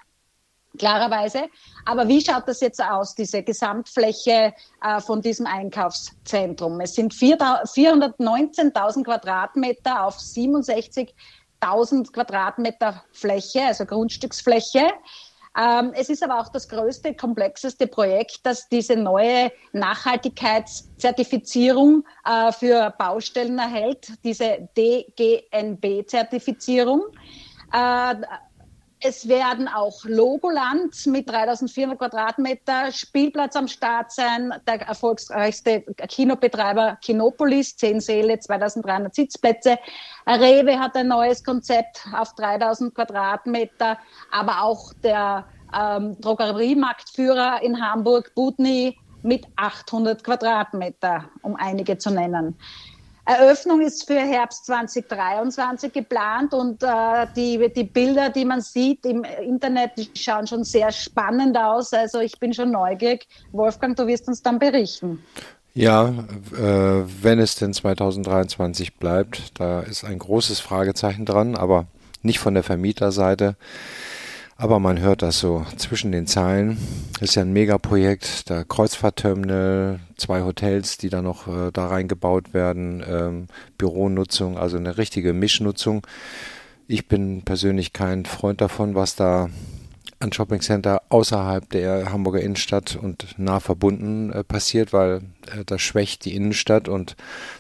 Klarerweise. 0.79 1.49
Aber 1.85 2.07
wie 2.07 2.21
schaut 2.25 2.47
das 2.47 2.61
jetzt 2.61 2.81
aus, 2.81 3.17
diese 3.17 3.43
Gesamtfläche 3.43 4.55
von 5.05 5.21
diesem 5.21 5.47
Einkaufszentrum? 5.47 6.79
Es 6.81 6.95
sind 6.95 7.13
419.000 7.13 9.03
Quadratmeter 9.03 10.05
auf 10.07 10.21
67 10.21 11.13
1000 11.61 12.13
Quadratmeter 12.13 13.05
Fläche, 13.13 13.67
also 13.67 13.87
Grundstücksfläche. 13.87 14.91
Ähm, 15.59 15.91
es 15.95 16.09
ist 16.09 16.23
aber 16.23 16.39
auch 16.41 16.49
das 16.49 16.69
größte, 16.69 17.13
komplexeste 17.15 17.89
Projekt, 17.89 18.39
das 18.45 18.69
diese 18.69 18.95
neue 18.95 19.51
Nachhaltigkeitszertifizierung 19.73 22.05
äh, 22.25 22.53
für 22.53 22.95
Baustellen 22.97 23.59
erhält, 23.59 24.13
diese 24.23 24.69
DGNB-Zertifizierung. 24.77 27.03
Äh, 27.73 28.15
es 29.03 29.29
werden 29.29 29.67
auch 29.67 30.05
Logoland 30.05 31.07
mit 31.07 31.29
3400 31.29 31.99
Quadratmeter 31.99 32.93
Spielplatz 32.93 33.57
am 33.57 33.67
Start 33.67 34.13
sein. 34.13 34.53
Der 34.67 34.83
erfolgreichste 34.83 35.83
Kinobetreiber 36.09 36.99
Kinopolis, 37.03 37.77
10 37.77 38.01
Säle, 38.01 38.39
2300 38.39 39.15
Sitzplätze. 39.15 39.79
Rewe 40.27 40.79
hat 40.79 40.97
ein 40.97 41.09
neues 41.09 41.43
Konzept 41.43 42.07
auf 42.15 42.35
3000 42.35 42.95
Quadratmeter, 42.95 43.99
aber 44.31 44.63
auch 44.63 44.93
der 45.03 45.47
ähm, 45.75 46.21
Drogeriemarktführer 46.21 47.63
in 47.63 47.81
Hamburg, 47.81 48.35
Budni, 48.35 48.99
mit 49.23 49.47
800 49.57 50.25
Quadratmeter, 50.25 51.29
um 51.43 51.57
einige 51.57 51.99
zu 51.99 52.11
nennen. 52.11 52.57
Eröffnung 53.31 53.81
ist 53.81 54.07
für 54.09 54.19
Herbst 54.19 54.67
2023 54.67 55.93
geplant 55.93 56.53
und 56.53 56.83
äh, 56.83 57.27
die, 57.37 57.73
die 57.73 57.85
Bilder, 57.85 58.29
die 58.29 58.45
man 58.45 58.61
sieht 58.61 59.07
im 59.07 59.23
Internet, 59.23 59.93
die 59.97 60.11
schauen 60.19 60.49
schon 60.49 60.65
sehr 60.65 60.91
spannend 60.91 61.57
aus. 61.57 61.93
Also 61.93 62.19
ich 62.19 62.41
bin 62.41 62.53
schon 62.53 62.73
neugierig. 62.73 63.29
Wolfgang, 63.53 63.97
du 63.97 64.09
wirst 64.09 64.27
uns 64.27 64.43
dann 64.43 64.59
berichten. 64.59 65.23
Ja, 65.75 66.09
äh, 66.09 67.05
wenn 67.23 67.39
es 67.39 67.55
denn 67.55 67.73
2023 67.73 68.97
bleibt, 68.97 69.61
da 69.61 69.81
ist 69.81 70.03
ein 70.03 70.19
großes 70.19 70.59
Fragezeichen 70.59 71.25
dran, 71.25 71.55
aber 71.55 71.87
nicht 72.23 72.41
von 72.41 72.55
der 72.55 72.65
Vermieterseite. 72.65 73.55
Aber 74.61 74.79
man 74.79 75.01
hört 75.01 75.23
das 75.23 75.39
so 75.39 75.65
zwischen 75.79 76.13
den 76.13 76.27
Zeilen. 76.27 76.77
Das 77.15 77.31
ist 77.31 77.35
ja 77.35 77.41
ein 77.41 77.53
Megaprojekt, 77.55 78.51
da 78.51 78.63
Kreuzfahrtterminal, 78.63 80.01
zwei 80.19 80.43
Hotels, 80.43 80.99
die 80.99 81.09
da 81.09 81.23
noch 81.23 81.49
äh, 81.49 81.71
da 81.73 81.87
reingebaut 81.87 82.53
werden, 82.53 83.03
ähm, 83.09 83.47
Büronutzung, 83.79 84.59
also 84.59 84.77
eine 84.77 84.99
richtige 84.99 85.33
Mischnutzung. 85.33 86.07
Ich 86.89 87.09
bin 87.09 87.41
persönlich 87.41 87.95
kein 87.95 88.27
Freund 88.27 88.61
davon, 88.61 88.95
was 88.95 89.17
da 89.17 89.49
an 90.19 90.31
Shoppingcenter 90.31 91.05
außerhalb 91.09 91.71
der 91.71 92.13
Hamburger 92.13 92.43
Innenstadt 92.43 92.99
und 93.01 93.39
nah 93.39 93.61
verbunden 93.61 94.31
äh, 94.31 94.45
passiert, 94.45 94.93
weil 94.93 95.23
äh, 95.57 95.65
das 95.65 95.81
schwächt 95.81 96.27
die 96.27 96.35
Innenstadt 96.37 96.87
und 96.87 97.17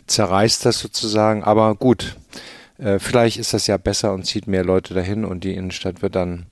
zerreißt 0.06 0.66
das 0.66 0.78
sozusagen. 0.78 1.44
Aber 1.44 1.76
gut, 1.76 2.18
äh, 2.76 2.98
vielleicht 2.98 3.38
ist 3.38 3.54
das 3.54 3.66
ja 3.68 3.78
besser 3.78 4.12
und 4.12 4.26
zieht 4.26 4.46
mehr 4.46 4.64
Leute 4.64 4.92
dahin 4.92 5.24
und 5.24 5.44
die 5.44 5.54
Innenstadt 5.54 6.02
wird 6.02 6.14
dann 6.14 6.44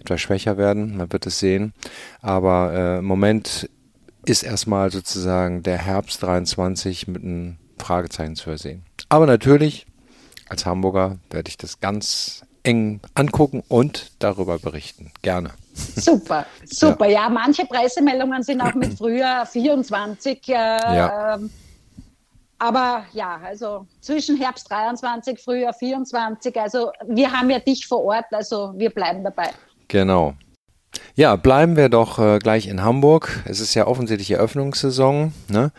etwas 0.00 0.20
schwächer 0.20 0.56
werden. 0.56 0.96
Man 0.96 1.12
wird 1.12 1.26
es 1.26 1.38
sehen. 1.38 1.72
Aber 2.20 2.72
äh, 2.72 2.98
im 2.98 3.04
Moment 3.04 3.68
ist 4.24 4.42
erstmal 4.42 4.90
sozusagen 4.90 5.62
der 5.62 5.78
Herbst 5.78 6.22
23 6.22 7.08
mit 7.08 7.22
einem 7.22 7.56
Fragezeichen 7.78 8.36
zu 8.36 8.44
versehen. 8.44 8.84
Aber 9.08 9.26
natürlich, 9.26 9.86
als 10.48 10.66
Hamburger 10.66 11.18
werde 11.30 11.48
ich 11.48 11.56
das 11.56 11.80
ganz 11.80 12.42
eng 12.62 13.00
angucken 13.14 13.62
und 13.68 14.12
darüber 14.18 14.58
berichten. 14.58 15.12
Gerne. 15.22 15.50
Super, 15.74 16.44
super. 16.66 17.06
Ja, 17.06 17.22
ja 17.22 17.28
manche 17.28 17.64
Pressemeldungen 17.64 18.42
sind 18.42 18.60
auch 18.60 18.74
mit 18.74 18.94
Frühjahr 18.98 19.46
24. 19.46 20.48
Äh, 20.48 20.52
ja. 20.52 21.34
Ähm, 21.36 21.50
aber 22.58 23.04
ja, 23.12 23.40
also 23.44 23.86
zwischen 24.00 24.36
Herbst 24.36 24.70
23, 24.70 25.38
Frühjahr 25.38 25.72
24. 25.72 26.60
Also 26.60 26.90
wir 27.06 27.30
haben 27.30 27.50
ja 27.50 27.60
dich 27.60 27.86
vor 27.86 28.02
Ort, 28.04 28.26
also 28.32 28.72
wir 28.76 28.90
bleiben 28.90 29.22
dabei. 29.22 29.50
Genau. 29.88 30.34
Ja, 31.14 31.36
bleiben 31.36 31.76
wir 31.76 31.88
doch 31.88 32.18
äh, 32.18 32.38
gleich 32.38 32.66
in 32.68 32.82
Hamburg. 32.82 33.42
Es 33.44 33.60
ist 33.60 33.74
ja 33.74 33.86
offensichtlich 33.86 34.30
Eröffnungssaison. 34.30 35.32
Ne? 35.48 35.72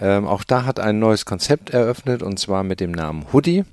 Ähm, 0.00 0.26
auch 0.26 0.44
da 0.44 0.64
hat 0.64 0.80
ein 0.80 0.98
neues 0.98 1.24
Konzept 1.24 1.70
eröffnet 1.70 2.22
und 2.22 2.38
zwar 2.38 2.64
mit 2.64 2.80
dem 2.80 2.90
Namen 2.90 3.26
Hoodie. 3.32 3.64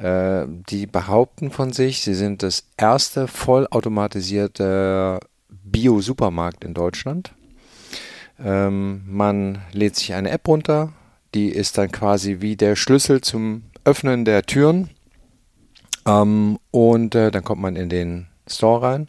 Äh, 0.00 0.46
die 0.48 0.86
behaupten 0.86 1.50
von 1.50 1.72
sich, 1.72 2.00
sie 2.00 2.14
sind 2.14 2.42
das 2.42 2.64
erste 2.76 3.28
vollautomatisierte 3.28 5.20
Bio-Supermarkt 5.48 6.64
in 6.64 6.74
Deutschland. 6.74 7.32
Ähm, 8.42 9.02
man 9.06 9.58
lädt 9.72 9.96
sich 9.96 10.14
eine 10.14 10.30
App 10.30 10.48
runter, 10.48 10.92
die 11.34 11.50
ist 11.50 11.78
dann 11.78 11.92
quasi 11.92 12.38
wie 12.40 12.56
der 12.56 12.76
Schlüssel 12.76 13.20
zum 13.20 13.64
Öffnen 13.84 14.24
der 14.24 14.42
Türen. 14.44 14.90
Ähm, 16.06 16.58
und 16.70 17.14
äh, 17.14 17.30
dann 17.30 17.44
kommt 17.44 17.60
man 17.60 17.76
in 17.76 17.88
den 17.88 18.26
Store 18.46 18.82
rein, 18.82 19.08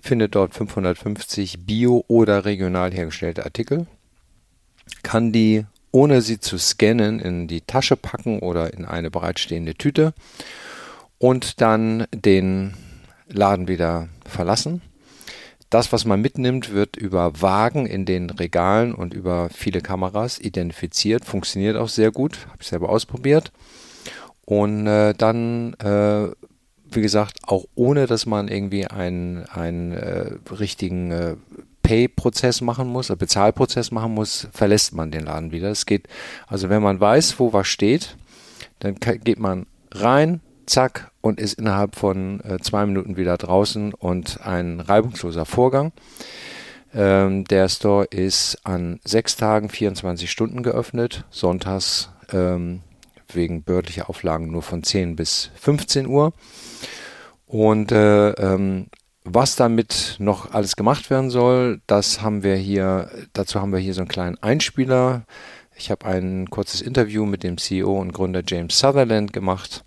findet 0.00 0.34
dort 0.34 0.54
550 0.54 1.66
bio- 1.66 2.04
oder 2.08 2.44
regional 2.44 2.92
hergestellte 2.92 3.44
Artikel, 3.44 3.86
kann 5.02 5.32
die 5.32 5.64
ohne 5.92 6.22
sie 6.22 6.40
zu 6.40 6.58
scannen 6.58 7.20
in 7.20 7.46
die 7.46 7.60
Tasche 7.60 7.96
packen 7.96 8.38
oder 8.40 8.72
in 8.72 8.86
eine 8.86 9.10
bereitstehende 9.10 9.74
Tüte 9.74 10.14
und 11.18 11.60
dann 11.60 12.06
den 12.12 12.74
Laden 13.28 13.68
wieder 13.68 14.08
verlassen. 14.26 14.82
Das, 15.70 15.90
was 15.92 16.04
man 16.04 16.20
mitnimmt, 16.20 16.72
wird 16.72 16.96
über 16.96 17.40
Wagen 17.40 17.86
in 17.86 18.04
den 18.04 18.28
Regalen 18.28 18.94
und 18.94 19.14
über 19.14 19.48
viele 19.48 19.80
Kameras 19.80 20.38
identifiziert. 20.38 21.24
Funktioniert 21.24 21.76
auch 21.76 21.88
sehr 21.88 22.10
gut. 22.10 22.46
Habe 22.48 22.58
ich 22.60 22.68
selber 22.68 22.90
ausprobiert. 22.90 23.52
Und 24.44 24.86
äh, 24.86 25.14
dann, 25.14 25.72
äh, 25.74 26.28
wie 26.94 27.02
gesagt, 27.02 27.38
auch 27.46 27.64
ohne, 27.74 28.06
dass 28.06 28.26
man 28.26 28.48
irgendwie 28.48 28.86
einen, 28.86 29.44
einen 29.46 29.92
äh, 29.92 30.32
richtigen 30.50 31.10
äh, 31.10 31.36
Pay-Prozess 31.82 32.60
machen 32.60 32.88
muss, 32.88 33.10
einen 33.10 33.18
Bezahlprozess 33.18 33.90
machen 33.90 34.14
muss, 34.14 34.48
verlässt 34.52 34.94
man 34.94 35.10
den 35.10 35.24
Laden 35.24 35.52
wieder. 35.52 35.70
Es 35.70 35.86
geht, 35.86 36.08
also 36.46 36.68
wenn 36.68 36.82
man 36.82 37.00
weiß, 37.00 37.38
wo 37.38 37.52
was 37.52 37.66
steht, 37.66 38.16
dann 38.78 38.96
geht 38.96 39.38
man 39.38 39.66
rein, 39.92 40.40
zack, 40.66 41.10
und 41.20 41.40
ist 41.40 41.54
innerhalb 41.54 41.96
von 41.96 42.40
äh, 42.40 42.58
zwei 42.60 42.84
Minuten 42.86 43.16
wieder 43.16 43.36
draußen 43.36 43.94
und 43.94 44.40
ein 44.44 44.80
reibungsloser 44.80 45.44
Vorgang. 45.44 45.92
Ähm, 46.94 47.44
der 47.44 47.68
Store 47.68 48.04
ist 48.04 48.58
an 48.64 49.00
sechs 49.04 49.36
Tagen 49.36 49.68
24 49.68 50.30
Stunden 50.30 50.62
geöffnet, 50.62 51.24
sonntags 51.30 52.10
ähm, 52.32 52.80
wegen 53.34 53.64
behördlicher 53.64 54.08
Auflagen 54.08 54.50
nur 54.50 54.62
von 54.62 54.82
10 54.82 55.16
bis 55.16 55.50
15 55.54 56.06
Uhr. 56.06 56.32
Und 57.46 57.92
äh, 57.92 58.30
ähm, 58.30 58.86
was 59.24 59.56
damit 59.56 60.16
noch 60.18 60.52
alles 60.52 60.74
gemacht 60.74 61.10
werden 61.10 61.30
soll, 61.30 61.80
das 61.86 62.22
haben 62.22 62.42
wir 62.42 62.56
hier, 62.56 63.10
dazu 63.32 63.60
haben 63.60 63.72
wir 63.72 63.78
hier 63.78 63.94
so 63.94 64.00
einen 64.00 64.08
kleinen 64.08 64.42
Einspieler. 64.42 65.24
Ich 65.76 65.90
habe 65.90 66.06
ein 66.06 66.50
kurzes 66.50 66.80
Interview 66.80 67.24
mit 67.24 67.42
dem 67.42 67.58
CEO 67.58 68.00
und 68.00 68.12
Gründer 68.12 68.42
James 68.46 68.78
Sutherland 68.78 69.32
gemacht. 69.32 69.84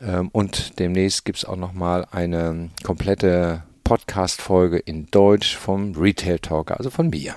Ähm, 0.00 0.28
und 0.32 0.78
demnächst 0.78 1.24
gibt 1.24 1.38
es 1.38 1.44
auch 1.44 1.56
nochmal 1.56 2.06
eine 2.10 2.70
komplette 2.82 3.62
Podcast-Folge 3.84 4.78
in 4.78 5.06
Deutsch 5.10 5.56
vom 5.56 5.94
Retail 5.94 6.38
Talker, 6.38 6.78
also 6.78 6.90
von 6.90 7.10
mir. 7.10 7.34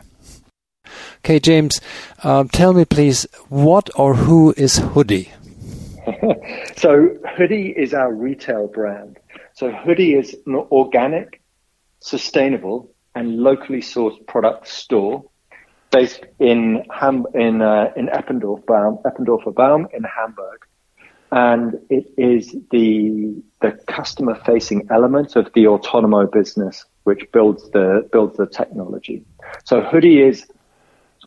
Okay, 1.20 1.40
James, 1.40 1.80
uh, 2.24 2.46
tell 2.52 2.74
me 2.74 2.86
please, 2.86 3.26
what 3.50 3.90
or 3.96 4.16
who 4.16 4.54
is 4.58 4.78
Hoodie? 4.78 5.32
so, 6.78 7.10
Hoodie 7.36 7.74
is 7.76 7.94
our 7.94 8.14
retail 8.14 8.68
brand. 8.68 9.18
So 9.56 9.72
Hoodie 9.72 10.16
is 10.16 10.36
an 10.46 10.56
organic, 10.56 11.42
sustainable, 12.00 12.92
and 13.16 13.38
locally 13.38 13.80
sourced 13.80 14.28
product 14.28 14.68
store 14.68 15.24
based 15.92 16.26
in 16.40 16.84
Ham 16.92 17.26
in 17.34 17.62
uh, 17.62 17.92
in 17.96 18.08
Eppendorf 18.08 18.66
Baum, 18.66 19.00
Eppendorfer 19.06 19.56
Baum 19.56 19.88
in 19.94 20.04
Hamburg, 20.04 20.66
and 21.32 21.80
it 21.90 22.06
is 22.18 22.54
the 22.72 23.42
the 23.62 23.72
customer 23.88 24.36
facing 24.46 24.88
element 24.92 25.38
of 25.38 25.46
the 25.54 25.64
Autonomo 25.64 26.30
business 26.30 26.86
which 27.04 27.32
builds 27.32 27.70
the 27.72 28.08
builds 28.12 28.36
the 28.36 28.48
technology. 28.48 29.24
So 29.64 29.82
Hoodie 29.82 30.22
is 30.22 30.46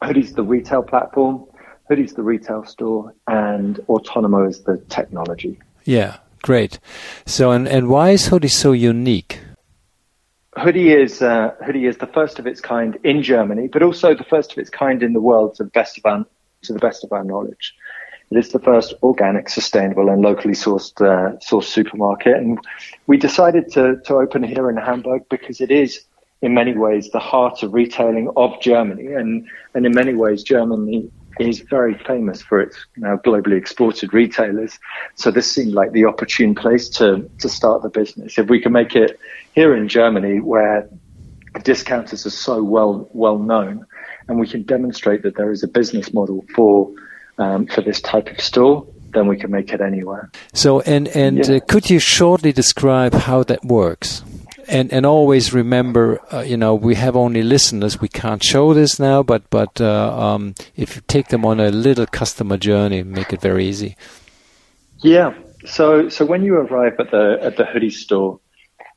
Hoodie's 0.03 0.33
the 0.33 0.43
retail 0.43 0.83
platform, 0.83 1.45
Hoodie's 1.89 2.15
the 2.15 2.23
retail 2.23 2.65
store, 2.65 3.15
and 3.27 3.77
Autonomo 3.89 4.49
is 4.49 4.63
the 4.63 4.79
technology. 4.89 5.59
Yeah, 5.85 6.19
Great. 6.43 6.79
So, 7.27 7.51
and, 7.51 7.69
and 7.69 7.89
why 7.89 8.11
is 8.11 8.29
Hoodie 8.29 8.49
so 8.49 8.73
unique? 8.73 9.41
Hoodie 10.57 10.93
is 10.93 11.23
uh, 11.23 11.55
Hoodie 11.65 11.87
is 11.87 11.99
the 11.99 12.07
first 12.07 12.39
of 12.39 12.47
its 12.47 12.61
kind 12.61 12.99
in 13.05 13.23
Germany, 13.23 13.69
but 13.69 13.83
also 13.83 14.15
the 14.15 14.25
first 14.25 14.53
of 14.53 14.59
its 14.59 14.71
kind 14.71 15.03
in 15.03 15.13
the 15.13 15.21
world 15.21 15.55
to 15.57 15.65
the 15.65 15.71
best 15.71 15.99
of 15.99 16.07
our, 16.07 16.25
to 16.63 16.73
the 16.73 16.79
best 16.79 17.05
of 17.05 17.13
our 17.13 17.23
knowledge. 17.23 17.75
It 18.31 18.39
is 18.39 18.51
the 18.51 18.59
first 18.59 18.95
organic, 19.03 19.49
sustainable, 19.49 20.09
and 20.09 20.21
locally 20.21 20.55
sourced 20.55 21.01
uh, 21.01 21.37
sourced 21.39 21.65
supermarket, 21.65 22.37
and 22.37 22.59
we 23.07 23.17
decided 23.19 23.71
to 23.73 24.01
to 24.07 24.15
open 24.17 24.43
here 24.43 24.69
in 24.69 24.77
Hamburg 24.77 25.23
because 25.31 25.61
it 25.61 25.71
is 25.71 26.05
in 26.41 26.55
many 26.55 26.77
ways 26.77 27.11
the 27.11 27.19
heart 27.19 27.63
of 27.63 27.75
retailing 27.75 28.31
of 28.37 28.61
Germany, 28.61 29.07
and 29.13 29.47
and 29.75 29.87
in 29.87 29.93
many 29.93 30.15
ways 30.15 30.43
Germany 30.43 31.11
is 31.39 31.61
very 31.61 31.95
famous 31.95 32.43
for 32.43 32.61
its 32.61 32.77
you 32.97 33.03
know, 33.03 33.19
globally 33.19 33.57
exported 33.57 34.13
retailers. 34.13 34.79
So 35.15 35.31
this 35.31 35.51
seemed 35.51 35.73
like 35.73 35.93
the 35.93 36.05
opportune 36.05 36.55
place 36.55 36.89
to, 36.91 37.31
to 37.39 37.49
start 37.49 37.83
the 37.83 37.89
business. 37.89 38.39
If 38.39 38.49
we 38.49 38.61
can 38.61 38.73
make 38.73 38.97
it 38.97 39.19
here 39.55 39.75
in 39.77 39.89
Germany 39.89 40.41
where 40.41 40.89
discounters 41.63 42.27
are 42.27 42.31
so 42.31 42.63
well, 42.63 43.09
well 43.13 43.39
known 43.39 43.87
and 44.29 44.39
we 44.39 44.47
can 44.47 44.63
demonstrate 44.63 45.23
that 45.23 45.37
there 45.37 45.51
is 45.51 45.63
a 45.63 45.69
business 45.69 46.13
model 46.13 46.45
for, 46.55 46.93
um, 47.39 47.67
for 47.67 47.81
this 47.81 48.01
type 48.01 48.29
of 48.29 48.41
store, 48.41 48.87
then 49.11 49.27
we 49.27 49.37
can 49.37 49.51
make 49.51 49.73
it 49.73 49.81
anywhere. 49.81 50.31
So, 50.53 50.81
and, 50.81 51.09
and 51.09 51.49
yeah. 51.49 51.57
uh, 51.57 51.61
could 51.61 51.89
you 51.89 51.99
shortly 51.99 52.53
describe 52.53 53.15
how 53.15 53.43
that 53.45 53.65
works? 53.65 54.23
And 54.69 54.93
and 54.93 55.07
always 55.07 55.53
remember, 55.53 56.21
uh, 56.33 56.41
you 56.41 56.57
know, 56.57 56.75
we 56.75 56.95
have 56.95 57.17
only 57.17 57.43
listeners. 57.43 58.01
We 58.01 58.09
can't 58.09 58.45
show 58.45 58.75
this 58.75 58.99
now, 58.99 59.23
but 59.23 59.49
but 59.51 59.81
uh, 59.81 60.17
um, 60.17 60.55
if 60.77 60.97
you 60.97 61.03
take 61.09 61.29
them 61.29 61.45
on 61.45 61.59
a 61.59 61.71
little 61.71 62.07
customer 62.07 62.59
journey, 62.59 63.03
make 63.03 63.33
it 63.33 63.41
very 63.41 63.67
easy. 63.67 63.97
Yeah. 64.99 65.35
So 65.65 66.09
so 66.09 66.25
when 66.25 66.45
you 66.45 66.55
arrive 66.57 66.95
at 67.01 67.11
the 67.11 67.39
at 67.43 67.57
the 67.57 67.65
hoodie 67.65 67.91
store, 67.91 68.41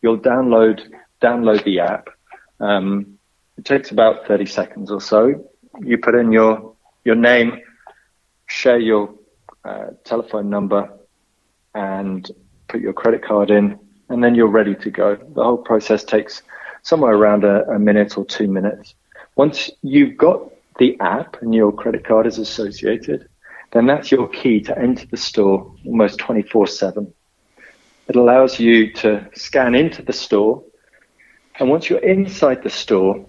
you'll 0.02 0.20
download 0.20 0.82
download 1.22 1.64
the 1.64 1.80
app. 1.80 2.10
Um, 2.60 3.18
it 3.58 3.66
takes 3.66 3.92
about 3.92 4.28
thirty 4.28 4.46
seconds 4.46 4.92
or 4.92 5.02
so. 5.02 5.50
You 5.80 5.98
put 5.98 6.16
in 6.16 6.32
your 6.32 6.76
your 7.06 7.16
name, 7.16 7.62
share 8.48 8.80
your 8.80 9.16
uh, 9.64 9.88
telephone 10.04 10.50
number, 10.50 10.92
and 11.74 12.30
put 12.68 12.82
your 12.82 12.94
credit 12.94 13.24
card 13.24 13.50
in 13.50 13.80
and 14.12 14.24
then 14.24 14.36
you're 14.36 14.47
ready 14.47 14.76
to 14.76 14.89
go. 14.91 15.15
The 15.15 15.43
whole 15.43 15.58
process 15.58 16.04
takes 16.04 16.43
somewhere 16.84 17.13
around 17.13 17.43
a, 17.43 17.63
a 17.69 17.80
minute 17.80 18.17
or 18.17 18.26
two 18.26 18.47
minutes. 18.47 18.93
Once 19.36 19.69
you've 19.82 20.17
got 20.17 20.52
the 20.80 21.00
app 21.00 21.41
and 21.41 21.56
your 21.56 21.71
credit 21.71 22.04
card 22.04 22.28
is 22.28 22.38
associated, 22.38 23.28
then 23.71 23.86
that's 23.86 24.12
your 24.12 24.28
key 24.28 24.60
to 24.62 24.78
enter 24.78 25.06
the 25.06 25.17
store 25.17 25.74
almost 25.86 26.19
24 26.19 26.67
7. 26.67 27.13
It 28.10 28.15
allows 28.17 28.60
you 28.60 28.91
to 28.93 29.26
scan 29.34 29.76
into 29.76 30.02
the 30.02 30.13
store. 30.13 30.63
And 31.60 31.69
once 31.69 31.89
you're 31.89 32.00
inside 32.00 32.63
the 32.63 32.69
store, 32.69 33.26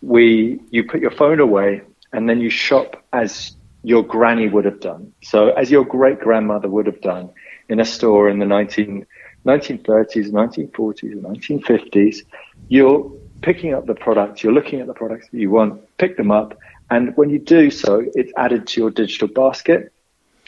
we, 0.00 0.60
you 0.70 0.84
put 0.84 1.00
your 1.00 1.12
phone 1.12 1.38
away 1.38 1.82
and 2.12 2.28
then 2.28 2.40
you 2.40 2.50
shop 2.50 3.04
as 3.12 3.52
your 3.84 4.02
granny 4.02 4.48
would 4.48 4.64
have 4.64 4.80
done. 4.80 5.12
So 5.22 5.50
as 5.50 5.70
your 5.70 5.84
great 5.84 6.18
grandmother 6.18 6.68
would 6.68 6.86
have 6.86 7.00
done 7.00 7.30
in 7.68 7.78
a 7.78 7.84
store 7.84 8.28
in 8.28 8.40
the 8.40 8.46
19, 8.46 9.06
1930s, 9.46 10.30
1940s, 10.30 11.22
1950s, 11.22 12.18
you're 12.68 13.10
picking 13.42 13.74
up 13.74 13.86
the 13.86 13.94
products, 13.94 14.42
you're 14.42 14.52
looking 14.52 14.80
at 14.80 14.86
the 14.86 14.94
products 14.94 15.28
that 15.30 15.38
you 15.38 15.50
want, 15.50 15.80
pick 15.98 16.16
them 16.16 16.30
up, 16.30 16.58
and 16.90 17.16
when 17.16 17.30
you 17.30 17.38
do 17.38 17.70
so, 17.70 18.04
it's 18.14 18.32
added 18.36 18.66
to 18.68 18.80
your 18.80 18.90
digital 18.90 19.28
basket. 19.28 19.92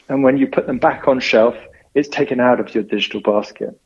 And 0.08 0.22
when 0.22 0.38
you 0.38 0.46
put 0.46 0.66
them 0.66 0.78
back 0.78 1.08
on 1.08 1.20
shelf, 1.20 1.56
it's 1.94 2.08
taken 2.08 2.40
out 2.40 2.60
of 2.60 2.74
your 2.74 2.84
digital 2.84 3.20
basket. 3.20 3.78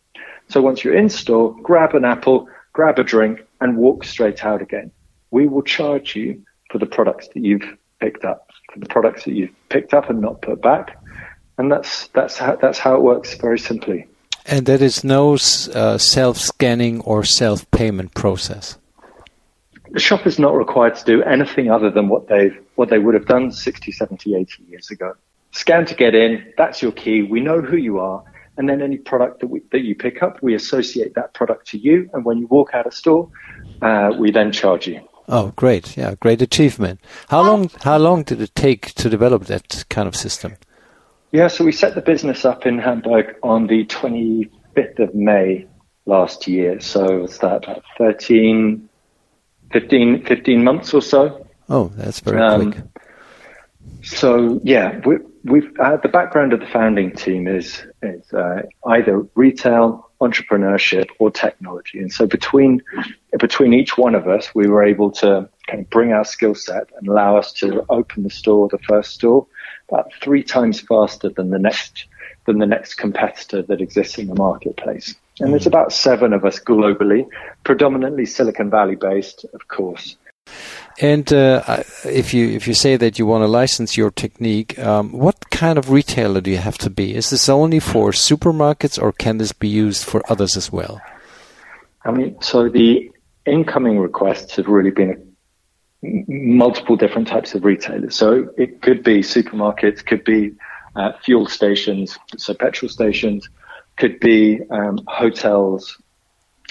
So 0.49 0.61
once 0.61 0.85
you're 0.85 0.95
in 0.95 1.09
store, 1.09 1.57
grab 1.63 1.95
an 1.95 2.05
apple, 2.05 2.49
grab 2.73 2.99
a 2.99 3.05
drink, 3.05 3.41
and 3.61 3.77
walk 3.77 4.05
straight 4.05 4.45
out 4.45 4.61
again. 4.61 4.91
We 5.31 5.47
will 5.47 5.63
charge 5.63 6.15
you 6.15 6.43
for 6.71 6.79
the 6.79 6.87
products 6.87 7.29
that 7.29 7.41
you've 7.41 7.77
picked 8.01 8.25
up, 8.25 8.51
for 8.73 8.79
the 8.81 8.87
products 8.87 9.25
that 9.25 9.33
you've 9.33 9.55
picked 9.69 9.95
up 9.95 10.11
and 10.11 10.21
not 10.21 10.43
put 10.43 10.61
back. 10.61 10.99
And 11.59 11.71
that's 11.71 12.09
that's 12.09 12.37
how 12.37 12.57
that's 12.57 12.79
how 12.79 12.97
it 12.97 13.03
works 13.03 13.35
very 13.35 13.59
simply. 13.59 14.07
And 14.47 14.67
there 14.67 14.83
is 14.83 15.05
no 15.05 15.35
uh, 15.35 15.99
self-scanning 15.99 17.01
or 17.03 17.25
self-payment 17.25 18.15
process. 18.15 18.79
The 19.91 20.01
shop 20.01 20.27
is 20.27 20.39
not 20.39 20.55
required 20.55 20.97
to 20.97 21.05
do 21.05 21.23
anything 21.23 21.71
other 21.71 21.91
than 21.91 22.09
what 22.09 22.29
they 22.29 22.51
what 22.77 22.89
they 22.89 22.99
would 22.99 23.15
have 23.15 23.27
done 23.27 23.53
60, 23.53 23.93
70, 23.93 24.35
80 24.35 24.63
years 24.69 24.91
ago. 24.91 25.13
Scan 25.51 25.85
to 25.85 25.95
get 25.95 26.15
in. 26.15 26.53
That's 26.57 26.81
your 26.81 26.93
key. 26.93 27.23
We 27.23 27.41
know 27.41 27.61
who 27.61 27.77
you 27.77 27.99
are. 27.99 28.25
And 28.57 28.69
then 28.69 28.81
any 28.83 28.97
product 28.97 29.41
that, 29.41 29.49
we, 29.49 29.61
that 29.71 29.81
you 29.81 29.95
pick 29.95 30.23
up, 30.23 30.43
we 30.43 30.55
associate 30.55 31.15
that 31.15 31.35
product 31.35 31.67
to 31.69 31.79
you. 31.79 32.09
And 32.15 32.25
when 32.25 32.39
you 32.39 32.47
walk 32.47 32.71
out 32.75 32.87
of 32.87 32.95
store, 32.95 33.29
uh, 33.83 34.13
we 34.19 34.31
then 34.31 34.51
charge 34.53 34.87
you. 34.87 35.01
Oh, 35.29 35.53
great! 35.57 35.97
Yeah, 35.97 36.15
great 36.21 36.43
achievement. 36.43 37.01
How 37.29 37.43
long? 37.43 37.71
How 37.83 37.97
long 37.97 38.25
did 38.25 38.41
it 38.41 38.55
take 38.55 38.93
to 38.95 39.09
develop 39.09 39.45
that 39.45 39.85
kind 39.89 40.09
of 40.09 40.17
system? 40.17 40.57
Yeah, 41.33 41.49
so 41.49 41.65
we 41.65 41.73
set 41.73 41.95
the 41.95 42.03
business 42.03 42.45
up 42.45 42.67
in 42.67 42.79
Hamburg 42.79 43.37
on 43.43 43.67
the 43.67 43.87
25th 43.87 44.99
of 44.99 45.15
May 45.15 45.67
last 46.05 46.47
year. 46.47 46.79
So 46.81 47.21
was 47.21 47.39
that 47.39 47.65
about 47.65 47.83
13, 47.97 48.87
15, 49.73 50.27
15 50.27 50.65
months 50.65 50.93
or 50.93 51.01
so? 51.01 51.47
Oh, 51.71 51.91
that's 51.97 52.21
very 52.21 52.39
Um, 52.39 52.73
quick. 52.73 52.85
So 54.03 54.61
yeah, 54.63 55.01
we, 55.07 55.17
we've 55.45 55.71
uh, 55.81 55.97
the 55.97 56.09
background 56.09 56.53
of 56.53 56.61
the 56.61 56.67
founding 56.67 57.13
team 57.13 57.47
is 57.47 57.83
is 58.03 58.31
uh, 58.33 58.63
either 58.89 59.27
retail, 59.35 60.11
entrepreneurship, 60.21 61.07
or 61.19 61.31
technology, 61.31 61.99
and 61.99 62.13
so 62.13 62.27
between 62.27 62.83
between 63.39 63.73
each 63.73 63.97
one 63.97 64.15
of 64.17 64.27
us, 64.27 64.53
we 64.55 64.67
were 64.67 64.83
able 64.83 65.11
to 65.13 65.49
kind 65.67 65.81
of 65.81 65.91
bring 65.91 66.13
our 66.13 66.25
skill 66.25 66.55
set 66.55 66.89
and 66.99 67.09
allow 67.09 67.37
us 67.37 67.53
to 67.53 67.85
open 67.89 68.23
the 68.23 68.31
store, 68.31 68.69
the 68.69 68.79
first 68.79 69.13
store, 69.13 69.47
about 69.89 70.13
three 70.21 70.43
times 70.43 70.81
faster 70.81 71.29
than 71.29 71.51
the 71.51 71.59
next 71.59 72.07
than 72.47 72.59
the 72.59 72.67
next 72.67 72.95
competitor 72.95 73.63
that 73.63 73.81
exists 73.81 74.19
in 74.19 74.27
the 74.27 74.35
marketplace. 74.35 75.15
And 75.39 75.53
there's 75.53 75.67
about 75.67 75.93
seven 75.93 76.33
of 76.33 76.45
us 76.45 76.59
globally, 76.59 77.27
predominantly 77.65 78.27
Silicon 78.27 78.69
Valley 78.69 78.97
based, 78.97 79.45
of 79.55 79.69
course. 79.69 80.17
And 81.01 81.33
uh, 81.33 81.83
if 82.05 82.35
you 82.35 82.49
if 82.49 82.67
you 82.67 82.75
say 82.75 82.97
that 82.97 83.19
you 83.19 83.27
want 83.27 83.43
to 83.43 83.49
license 83.49 83.97
your 83.97 84.11
technique, 84.11 84.79
um, 84.79 85.13
what 85.13 85.51
kind 85.51 85.79
of 85.79 85.91
retailer 85.91 86.41
do 86.41 86.51
you 86.51 86.59
have 86.59 86.79
to 86.79 86.91
be? 86.91 87.15
Is 87.15 87.31
this 87.31 87.49
only 87.49 87.81
for 87.81 88.11
supermarkets, 88.11 89.01
or 89.01 89.13
can 89.13 89.39
this 89.39 89.53
be 89.53 89.69
used 89.69 90.05
for 90.05 90.23
others 90.31 90.57
as 90.57 90.71
well? 90.71 91.01
I 92.05 92.11
mean, 92.11 92.37
so 92.43 92.69
the 92.69 93.11
incoming 93.47 93.99
requests 93.99 94.57
have 94.57 94.67
really 94.67 94.91
been 94.91 95.32
multiple 96.03 96.97
different 96.97 97.29
types 97.29 97.55
of 97.55 97.65
retailers. 97.65 98.17
So 98.17 98.49
it 98.57 98.83
could 98.83 99.03
be 99.03 99.21
supermarkets, 99.21 100.05
could 100.05 100.25
be 100.25 100.53
uh, 100.97 101.13
fuel 101.25 101.47
stations, 101.47 102.19
so 102.37 102.55
petrol 102.55 102.89
stations, 102.89 103.49
could 103.97 104.19
be 104.21 104.61
um, 104.71 104.99
hotels, 105.07 106.01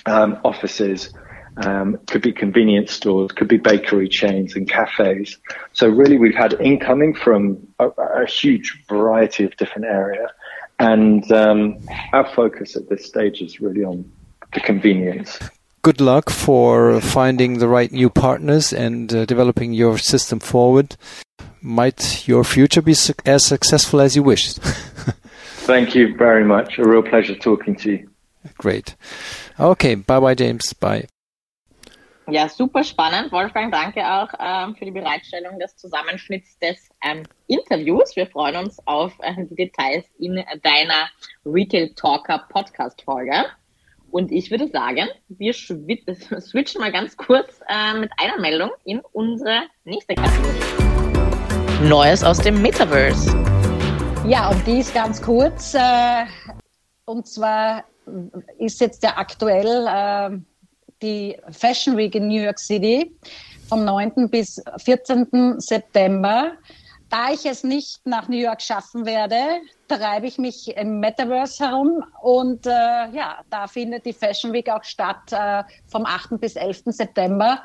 um, 0.06 0.40
offices, 0.44 1.14
um, 1.58 1.98
could 2.08 2.22
be 2.22 2.32
convenience 2.32 2.92
stores, 2.92 3.32
could 3.32 3.48
be 3.48 3.58
bakery 3.58 4.10
chains 4.10 4.56
and 4.56 4.70
cafes. 4.70 5.38
So 5.74 5.88
really, 5.88 6.18
we've 6.18 6.36
had 6.36 6.54
incoming 6.54 7.14
from 7.14 7.68
a, 7.80 7.88
a 7.88 8.26
huge 8.26 8.84
variety 8.88 9.44
of 9.44 9.56
different 9.58 9.86
area, 9.86 10.28
and 10.80 11.30
um, 11.32 11.78
our 12.14 12.28
focus 12.34 12.76
at 12.76 12.90
this 12.90 13.06
stage 13.06 13.42
is 13.42 13.62
really 13.62 13.84
on 13.84 14.10
the 14.54 14.60
convenience. 14.60 15.40
Good 15.84 16.00
luck 16.00 16.30
for 16.30 17.02
finding 17.02 17.58
the 17.58 17.68
right 17.68 17.92
new 17.92 18.10
partners 18.10 18.72
and 18.72 19.12
uh, 19.14 19.26
developing 19.26 19.74
your 19.74 19.98
system 19.98 20.40
forward. 20.40 20.96
Might 21.62 22.28
your 22.28 22.44
future 22.44 22.84
be 22.84 22.94
su- 22.94 23.14
as 23.26 23.46
successful 23.46 24.00
as 24.00 24.16
you 24.16 24.22
wished? 24.22 24.58
Thank 25.66 25.96
you 25.96 26.16
very 26.16 26.44
much. 26.44 26.78
A 26.78 26.84
real 26.84 27.02
pleasure 27.02 27.36
talking 27.36 27.76
to 27.78 27.92
you. 27.92 28.10
Great. 28.58 28.96
Okay, 29.60 29.96
bye 29.96 30.20
bye, 30.20 30.36
James. 30.36 30.74
Bye. 30.74 31.08
Ja, 32.28 32.48
super 32.48 32.84
spannend. 32.84 33.32
Wolfgang, 33.32 33.72
danke 33.72 34.02
auch 34.02 34.30
ähm, 34.40 34.76
für 34.76 34.86
die 34.86 34.92
Bereitstellung 34.92 35.60
des 35.60 35.76
Zusammenschnitts 35.76 36.58
des 36.60 36.90
ähm, 37.04 37.24
Interviews. 37.48 38.16
Wir 38.16 38.28
freuen 38.28 38.56
uns 38.56 38.78
auf 38.86 39.12
äh, 39.22 39.34
die 39.46 39.56
Details 39.56 40.06
in 40.20 40.36
deiner 40.62 41.10
Retail 41.46 41.94
Talker 41.96 42.46
Podcast 42.50 43.02
Folge. 43.02 43.46
Und 44.12 44.32
ich 44.32 44.52
würde 44.52 44.68
sagen, 44.68 45.08
wir 45.30 45.54
switchen 45.54 46.82
mal 46.82 46.92
ganz 46.92 47.16
kurz 47.16 47.62
äh, 47.70 47.98
mit 47.98 48.12
einer 48.18 48.40
Meldung 48.40 48.72
in 48.84 49.02
unsere 49.14 49.62
nächste 49.86 50.16
Kategorie. 50.16 51.88
Neues 51.88 52.24
aus 52.24 52.40
dem 52.40 52.62
Metaverse. 52.62 53.30
Ja, 54.28 54.50
und 54.50 54.68
die 54.68 54.80
ist 54.80 54.94
ganz 54.94 55.22
kurz. 55.22 55.74
Äh, 55.74 56.26
und 57.06 57.26
zwar 57.26 57.86
ist 58.60 58.82
jetzt 58.82 59.02
ja 59.04 59.16
aktuell 59.16 59.88
äh, 59.88 60.38
die 61.02 61.38
Fashion 61.52 61.96
Week 61.96 62.14
in 62.14 62.28
New 62.28 62.42
York 62.42 62.60
City 62.60 63.16
vom 63.70 63.86
9. 63.86 64.30
bis 64.30 64.62
14. 64.84 65.56
September. 65.60 66.52
Da 67.12 67.32
ich 67.34 67.46
es 67.46 67.66
nicht 67.66 68.00
nach 68.06 68.30
New 68.30 68.38
York 68.38 68.62
schaffen 68.62 69.06
werde, 69.06 69.36
treibe 69.90 70.28
ich 70.28 70.38
mich 70.38 70.76
im 70.78 71.02
Metaverse 71.02 71.68
herum 71.68 72.06
und 72.22 72.66
äh, 72.66 72.70
ja, 72.70 73.40
da 73.50 73.68
findet 73.68 74.06
die 74.06 74.14
Fashion 74.14 74.54
Week 74.54 74.70
auch 74.70 74.84
statt 74.86 75.18
äh, 75.32 75.64
vom 75.88 76.06
8. 76.06 76.40
bis 76.40 76.56
11. 76.56 76.84
September 76.86 77.62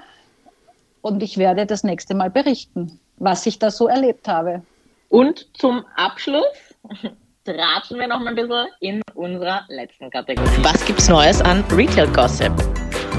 und 1.00 1.22
ich 1.22 1.38
werde 1.38 1.64
das 1.64 1.84
nächste 1.84 2.16
Mal 2.16 2.28
berichten, 2.28 2.98
was 3.18 3.46
ich 3.46 3.60
da 3.60 3.70
so 3.70 3.86
erlebt 3.86 4.26
habe. 4.26 4.62
Und 5.10 5.46
zum 5.56 5.84
Abschluss 5.94 6.44
tratschen 7.44 8.00
wir 8.00 8.08
noch 8.08 8.18
mal 8.18 8.30
ein 8.30 8.34
bisschen 8.34 8.66
in 8.80 9.00
unserer 9.14 9.64
letzten 9.68 10.10
Kategorie. 10.10 10.48
Was 10.62 10.84
gibt's 10.84 11.08
Neues 11.08 11.40
an 11.40 11.62
Retail 11.70 12.08
Gossip? 12.08 12.52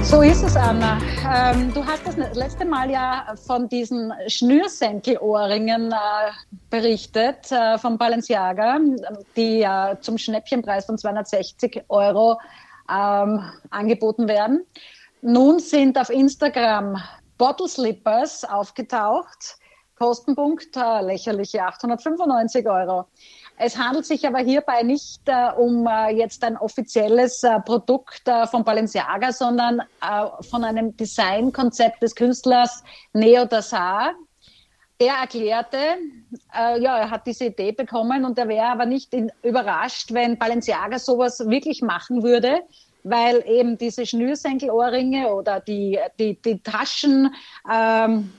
So 0.04 0.22
ist 0.22 0.44
es, 0.44 0.56
Anna. 0.56 1.00
Ähm, 1.34 1.74
du 1.74 1.86
hast 1.86 2.06
das 2.06 2.16
letzte 2.36 2.66
Mal 2.66 2.90
ja 2.90 3.34
von 3.46 3.68
diesen 3.68 4.14
Schnürsenkelohrringen 4.28 5.92
äh, 5.92 5.96
berichtet 6.70 7.52
äh, 7.52 7.78
von 7.78 7.98
Balenciaga, 7.98 8.80
die 9.36 9.62
äh, 9.64 10.00
zum 10.02 10.18
Schnäppchenpreis 10.18 10.86
von 10.86 10.98
260 10.98 11.84
Euro 11.90 12.40
ähm, 12.90 13.42
angeboten 13.70 14.28
werden. 14.28 14.66
Nun 15.22 15.60
sind 15.60 15.98
auf 15.98 16.10
Instagram 16.10 17.02
Bottle 17.38 17.68
Slippers 17.68 18.44
aufgetaucht. 18.46 19.58
Kostenpunkt 19.98 20.76
äh, 20.78 21.02
lächerliche 21.02 21.64
895 21.64 22.68
Euro. 22.68 23.06
Es 23.60 23.76
handelt 23.76 24.06
sich 24.06 24.26
aber 24.28 24.40
hierbei 24.40 24.84
nicht 24.84 25.22
äh, 25.26 25.50
um 25.58 25.88
äh, 25.88 26.12
jetzt 26.12 26.44
ein 26.44 26.58
offizielles 26.58 27.42
äh, 27.42 27.60
Produkt 27.62 28.28
äh, 28.28 28.46
von 28.46 28.64
Balenciaga, 28.64 29.32
sondern 29.32 29.80
äh, 29.80 30.44
von 30.44 30.64
einem 30.64 30.96
Designkonzept 30.96 32.04
des 32.04 32.16
Künstlers 32.16 32.84
Neo 33.14 33.46
Dassar. 33.46 34.14
Er 35.00 35.16
erklärte, 35.22 35.78
äh, 36.56 36.80
ja, 36.82 37.00
er 37.00 37.10
hat 37.10 37.26
diese 37.26 37.46
Idee 37.46 37.72
bekommen 37.72 38.26
und 38.26 38.38
er 38.38 38.48
wäre 38.48 38.68
aber 38.68 38.86
nicht 38.86 39.14
in, 39.14 39.32
überrascht, 39.42 40.14
wenn 40.14 40.38
Balenciaga 40.38 41.00
sowas 41.00 41.40
wirklich 41.48 41.82
machen 41.82 42.22
würde, 42.22 42.62
weil 43.04 43.44
eben 43.48 43.78
diese 43.80 44.06
Schnürsenkelohrringe 44.06 45.34
oder 45.34 45.62
die, 45.62 46.00
die, 46.20 46.40
die 46.42 46.60
Taschen, 46.62 47.34
ähm, 47.72 48.32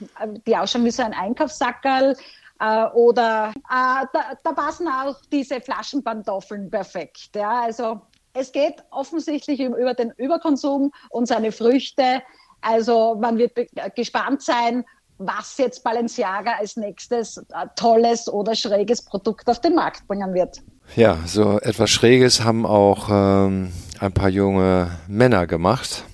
die 0.47 0.57
ausschauen 0.57 0.85
wie 0.85 0.91
so 0.91 1.03
ein 1.03 1.15
Einkaufssackerl, 1.15 2.17
äh, 2.61 2.87
oder 2.95 3.53
äh, 3.57 4.07
da, 4.13 4.37
da 4.43 4.53
passen 4.53 4.89
auch 4.89 5.17
diese 5.33 5.61
Flaschenpantoffeln 5.61 6.71
perfekt. 6.71 7.31
Ja, 7.35 7.63
also 7.63 8.01
es 8.35 8.53
geht 8.53 8.77
offensichtlich 8.91 9.61
über 9.61 9.95
den 9.95 10.13
Überkonsum 10.17 10.93
und 11.11 11.27
seine 11.27 11.53
Früchte. 11.53 12.23
Also 12.61 13.17
man 13.21 13.39
wird 13.39 13.55
be- 13.55 13.67
gespannt 13.95 14.43
sein, 14.43 14.85
was 15.19 15.59
jetzt 15.59 15.83
Balenciaga 15.83 16.53
als 16.59 16.77
nächstes 16.77 17.39
äh, 17.39 17.43
tolles 17.75 18.29
oder 18.29 18.55
schräges 18.55 19.05
Produkt 19.05 19.49
auf 19.49 19.61
den 19.61 19.75
Markt 19.75 20.07
bringen 20.07 20.33
wird. 20.35 20.61
Ja, 20.95 21.19
so 21.27 21.59
etwas 21.61 21.91
Schräges 21.91 22.45
haben 22.45 22.65
auch 22.65 23.09
ähm, 23.11 23.73
ein 23.99 24.13
paar 24.13 24.29
junge 24.29 24.91
Männer 25.09 25.47
gemacht. 25.47 26.05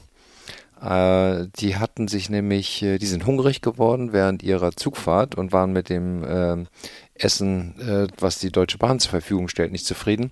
Äh, 0.85 1.49
die 1.57 1.77
hatten 1.77 2.09
sich 2.09 2.29
nämlich, 2.29 2.83
äh, 2.83 2.99
die 2.99 3.07
sind 3.07 3.25
hungrig 3.25 3.63
geworden 3.63 4.13
während 4.13 4.43
ihrer 4.43 4.73
Zugfahrt 4.73 5.35
und 5.35 5.53
waren 5.53 5.73
mit 5.73 5.89
dem 5.89 6.25
ähm, 6.29 6.67
Essen, 7.15 7.81
äh, 7.81 8.07
was 8.21 8.39
die 8.39 8.53
Deutsche 8.53 8.77
Bahn 8.77 9.01
zur 9.01 9.11
Verfügung 9.11 9.49
stellt, 9.49 9.73
nicht 9.73 9.87
zufrieden. 9.87 10.31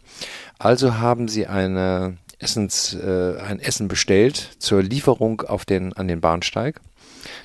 Also 0.58 0.98
haben 0.98 1.28
sie 1.28 1.46
eine 1.46 2.18
Essens, 2.38 2.92
äh, 2.92 3.38
ein 3.40 3.60
Essen 3.60 3.88
bestellt 3.88 4.56
zur 4.58 4.82
Lieferung 4.82 5.40
auf 5.40 5.64
den, 5.64 5.94
an 5.94 6.08
den 6.08 6.20
Bahnsteig. 6.20 6.80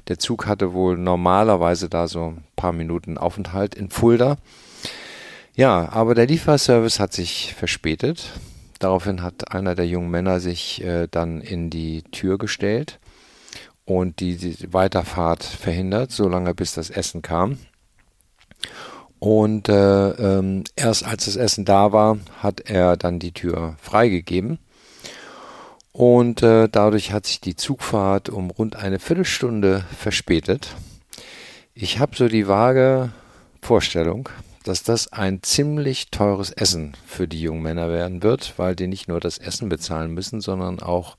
Der 0.09 0.19
Zug 0.19 0.45
hatte 0.45 0.73
wohl 0.73 0.97
normalerweise 0.97 1.87
da 1.87 2.07
so 2.07 2.31
ein 2.31 2.43
paar 2.55 2.73
Minuten 2.73 3.17
Aufenthalt 3.17 3.75
in 3.75 3.89
Fulda. 3.89 4.37
Ja, 5.55 5.89
aber 5.91 6.13
der 6.13 6.27
Lieferservice 6.27 6.99
hat 6.99 7.13
sich 7.13 7.53
verspätet. 7.57 8.31
Daraufhin 8.79 9.23
hat 9.23 9.51
einer 9.51 9.75
der 9.75 9.87
jungen 9.87 10.11
Männer 10.11 10.39
sich 10.39 10.83
äh, 10.83 11.07
dann 11.09 11.41
in 11.41 11.69
die 11.69 12.03
Tür 12.03 12.37
gestellt 12.37 12.99
und 13.85 14.19
die, 14.19 14.37
die 14.37 14.73
Weiterfahrt 14.73 15.43
verhindert, 15.43 16.11
solange 16.11 16.53
bis 16.53 16.73
das 16.73 16.89
Essen 16.89 17.21
kam. 17.21 17.57
Und 19.19 19.69
äh, 19.69 20.09
ähm, 20.09 20.63
erst 20.75 21.05
als 21.05 21.25
das 21.25 21.35
Essen 21.35 21.65
da 21.65 21.91
war, 21.91 22.19
hat 22.39 22.69
er 22.69 22.97
dann 22.97 23.19
die 23.19 23.31
Tür 23.31 23.75
freigegeben. 23.81 24.59
Und 25.91 26.43
äh, 26.43 26.69
dadurch 26.69 27.11
hat 27.11 27.25
sich 27.25 27.41
die 27.41 27.55
Zugfahrt 27.55 28.29
um 28.29 28.51
rund 28.51 28.75
eine 28.75 28.99
Viertelstunde 28.99 29.83
verspätet. 29.97 30.75
Ich 31.73 31.97
habe 31.97 32.15
so 32.15 32.27
die 32.27 32.47
vage 32.47 33.11
Vorstellung, 33.63 34.29
dass 34.67 34.83
das 34.83 35.11
ein 35.13 35.41
ziemlich 35.43 36.11
teures 36.11 36.51
Essen 36.51 36.95
für 37.05 37.27
die 37.27 37.41
jungen 37.41 37.61
Männer 37.61 37.89
werden 37.89 38.21
wird, 38.21 38.53
weil 38.57 38.75
die 38.75 38.87
nicht 38.87 39.07
nur 39.07 39.19
das 39.19 39.37
Essen 39.37 39.69
bezahlen 39.69 40.13
müssen, 40.13 40.41
sondern 40.41 40.81
auch 40.81 41.17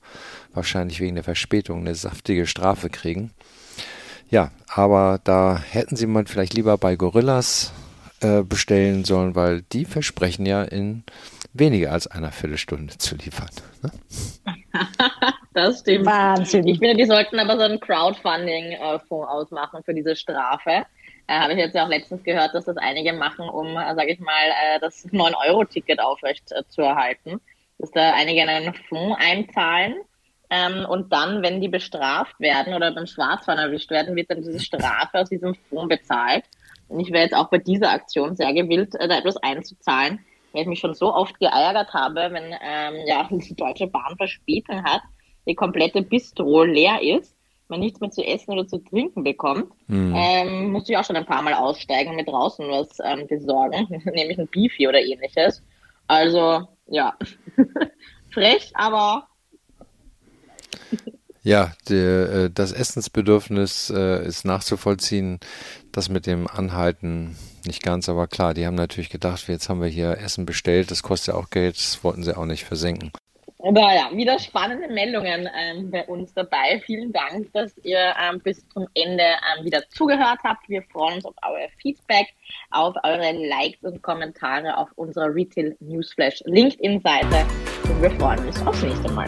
wahrscheinlich 0.53 0.99
wegen 0.99 1.15
der 1.15 1.23
Verspätung 1.23 1.79
eine 1.79 1.95
saftige 1.95 2.45
Strafe 2.45 2.89
kriegen. 2.89 3.31
Ja, 4.29 4.51
aber 4.67 5.19
da 5.23 5.57
hätten 5.57 5.95
sie 5.95 6.05
mal 6.05 6.25
vielleicht 6.27 6.53
lieber 6.53 6.77
bei 6.77 6.95
Gorillas 6.95 7.73
äh, 8.21 8.43
bestellen 8.43 9.03
sollen, 9.03 9.35
weil 9.35 9.63
die 9.73 9.85
versprechen 9.85 10.45
ja 10.45 10.63
in 10.63 11.03
weniger 11.53 11.91
als 11.91 12.05
einer 12.05 12.31
Viertelstunde 12.31 12.97
zu 12.97 13.15
liefern. 13.15 13.49
Ne? 13.81 13.91
das 15.53 15.79
stimmt. 15.79 16.05
Wahnsinn. 16.05 16.67
Ich 16.67 16.77
finde, 16.77 16.97
die 16.97 17.05
sollten 17.05 17.39
aber 17.39 17.57
so 17.57 17.63
einen 17.63 17.79
Crowdfunding-Fonds 17.79 19.27
ausmachen 19.27 19.81
für 19.83 19.95
diese 19.95 20.15
Strafe. 20.15 20.85
Äh, 21.29 21.39
Habe 21.39 21.53
ich 21.53 21.59
jetzt 21.59 21.75
ja 21.75 21.85
auch 21.85 21.89
letztens 21.89 22.23
gehört, 22.23 22.55
dass 22.55 22.65
das 22.65 22.77
einige 22.77 23.13
machen, 23.13 23.47
um, 23.47 23.67
äh, 23.77 23.93
sage 23.93 24.11
ich 24.11 24.19
mal, 24.19 24.47
äh, 24.47 24.79
das 24.79 25.05
9-Euro-Ticket 25.09 25.99
aufrecht 25.99 26.51
äh, 26.51 26.63
zu 26.67 26.81
erhalten. 26.81 27.39
Dass 27.77 27.91
da 27.91 28.13
einige 28.15 28.41
einen 28.41 28.73
Fonds 28.73 29.15
einzahlen 29.21 29.95
ähm, 30.49 30.87
und 30.89 31.13
dann, 31.13 31.43
wenn 31.43 31.61
die 31.61 31.67
bestraft 31.67 32.39
werden 32.39 32.73
oder 32.73 32.91
beim 32.91 33.05
Schwarzfahren 33.05 33.59
erwischt 33.59 33.91
werden, 33.91 34.15
wird 34.15 34.31
dann 34.31 34.41
diese 34.41 34.59
Strafe 34.59 35.19
aus 35.19 35.29
diesem 35.29 35.53
Fonds 35.69 35.95
bezahlt. 35.95 36.45
Und 36.87 36.99
ich 36.99 37.11
wäre 37.11 37.25
jetzt 37.25 37.35
auch 37.35 37.49
bei 37.49 37.59
dieser 37.59 37.91
Aktion 37.91 38.35
sehr 38.35 38.51
gewillt, 38.51 38.95
äh, 38.95 39.07
da 39.07 39.19
etwas 39.19 39.37
einzuzahlen, 39.37 40.25
weil 40.51 40.63
ich 40.63 40.67
mich 40.67 40.79
schon 40.79 40.95
so 40.95 41.13
oft 41.13 41.39
geärgert 41.39 41.93
habe, 41.93 42.29
wenn 42.31 42.55
ähm, 42.59 43.05
ja, 43.05 43.27
die 43.31 43.55
Deutsche 43.55 43.85
Bahn 43.85 44.17
Verspätung 44.17 44.83
hat, 44.83 45.01
die 45.47 45.53
komplette 45.53 46.01
Bistro 46.01 46.63
leer 46.63 47.03
ist, 47.03 47.35
man 47.69 47.79
nichts 47.81 47.99
mehr 47.99 48.11
zu 48.11 48.23
essen 48.23 48.51
oder 48.51 48.67
zu 48.67 48.79
trinken 48.79 49.23
bekommt, 49.23 49.71
Hm. 49.87 50.13
ähm, 50.15 50.71
musste 50.71 50.91
ich 50.93 50.97
auch 50.97 51.05
schon 51.05 51.15
ein 51.15 51.25
paar 51.25 51.41
Mal 51.41 51.53
aussteigen 51.53 52.11
und 52.11 52.15
mir 52.17 52.25
draußen 52.25 52.67
was 52.69 52.89
ähm, 53.03 53.27
besorgen, 53.27 53.87
nämlich 54.13 54.39
ein 54.39 54.47
Beefy 54.49 54.87
oder 54.87 55.01
ähnliches. 55.01 55.63
Also, 56.07 56.67
ja, 56.87 57.13
frech, 58.33 58.71
aber 58.75 59.27
Ja, 61.43 61.73
der, 61.89 62.31
äh, 62.31 62.49
das 62.53 62.71
Essensbedürfnis 62.73 63.89
äh, 63.95 64.25
ist 64.27 64.45
nachzuvollziehen. 64.45 65.39
Das 65.91 66.09
mit 66.09 66.25
dem 66.27 66.47
Anhalten 66.47 67.37
nicht 67.65 67.81
ganz, 67.83 68.09
aber 68.09 68.27
klar, 68.27 68.53
die 68.53 68.65
haben 68.65 68.75
natürlich 68.75 69.09
gedacht, 69.09 69.47
jetzt 69.47 69.69
haben 69.69 69.81
wir 69.81 69.87
hier 69.87 70.17
Essen 70.17 70.45
bestellt, 70.45 70.91
das 70.91 71.03
kostet 71.03 71.33
ja 71.33 71.39
auch 71.39 71.49
Geld, 71.49 71.77
das 71.77 72.03
wollten 72.03 72.23
sie 72.23 72.35
auch 72.37 72.45
nicht 72.45 72.65
versenken. 72.65 73.11
Aber 73.61 73.93
ja, 73.93 74.09
wieder 74.13 74.39
spannende 74.39 74.87
Meldungen 74.87 75.49
ähm, 75.53 75.91
bei 75.91 76.05
uns 76.05 76.33
dabei. 76.33 76.81
Vielen 76.85 77.11
Dank, 77.11 77.51
dass 77.51 77.77
ihr 77.83 78.13
ähm, 78.21 78.39
bis 78.39 78.65
zum 78.69 78.87
Ende 78.93 79.23
ähm, 79.23 79.65
wieder 79.65 79.81
zugehört 79.89 80.39
habt. 80.45 80.69
Wir 80.69 80.81
freuen 80.83 81.15
uns 81.15 81.25
auf 81.25 81.35
euer 81.41 81.67
Feedback, 81.81 82.27
auf 82.71 82.95
eure 83.03 83.33
Likes 83.33 83.83
und 83.83 84.01
Kommentare 84.01 84.77
auf 84.77 84.87
unserer 84.95 85.33
Retail 85.33 85.75
Newsflash 85.81 86.41
LinkedIn-Seite. 86.45 87.45
Und 87.83 88.01
wir 88.01 88.11
freuen 88.11 88.45
uns 88.47 88.65
aufs 88.65 88.81
nächste 88.81 89.11
Mal. 89.11 89.27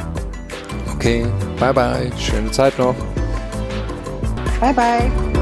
Okay, 0.95 1.25
bye 1.59 1.73
bye, 1.73 2.09
schöne 2.17 2.51
Zeit 2.51 2.77
noch. 2.79 2.95
Bye, 4.61 4.73
bye. 4.73 5.40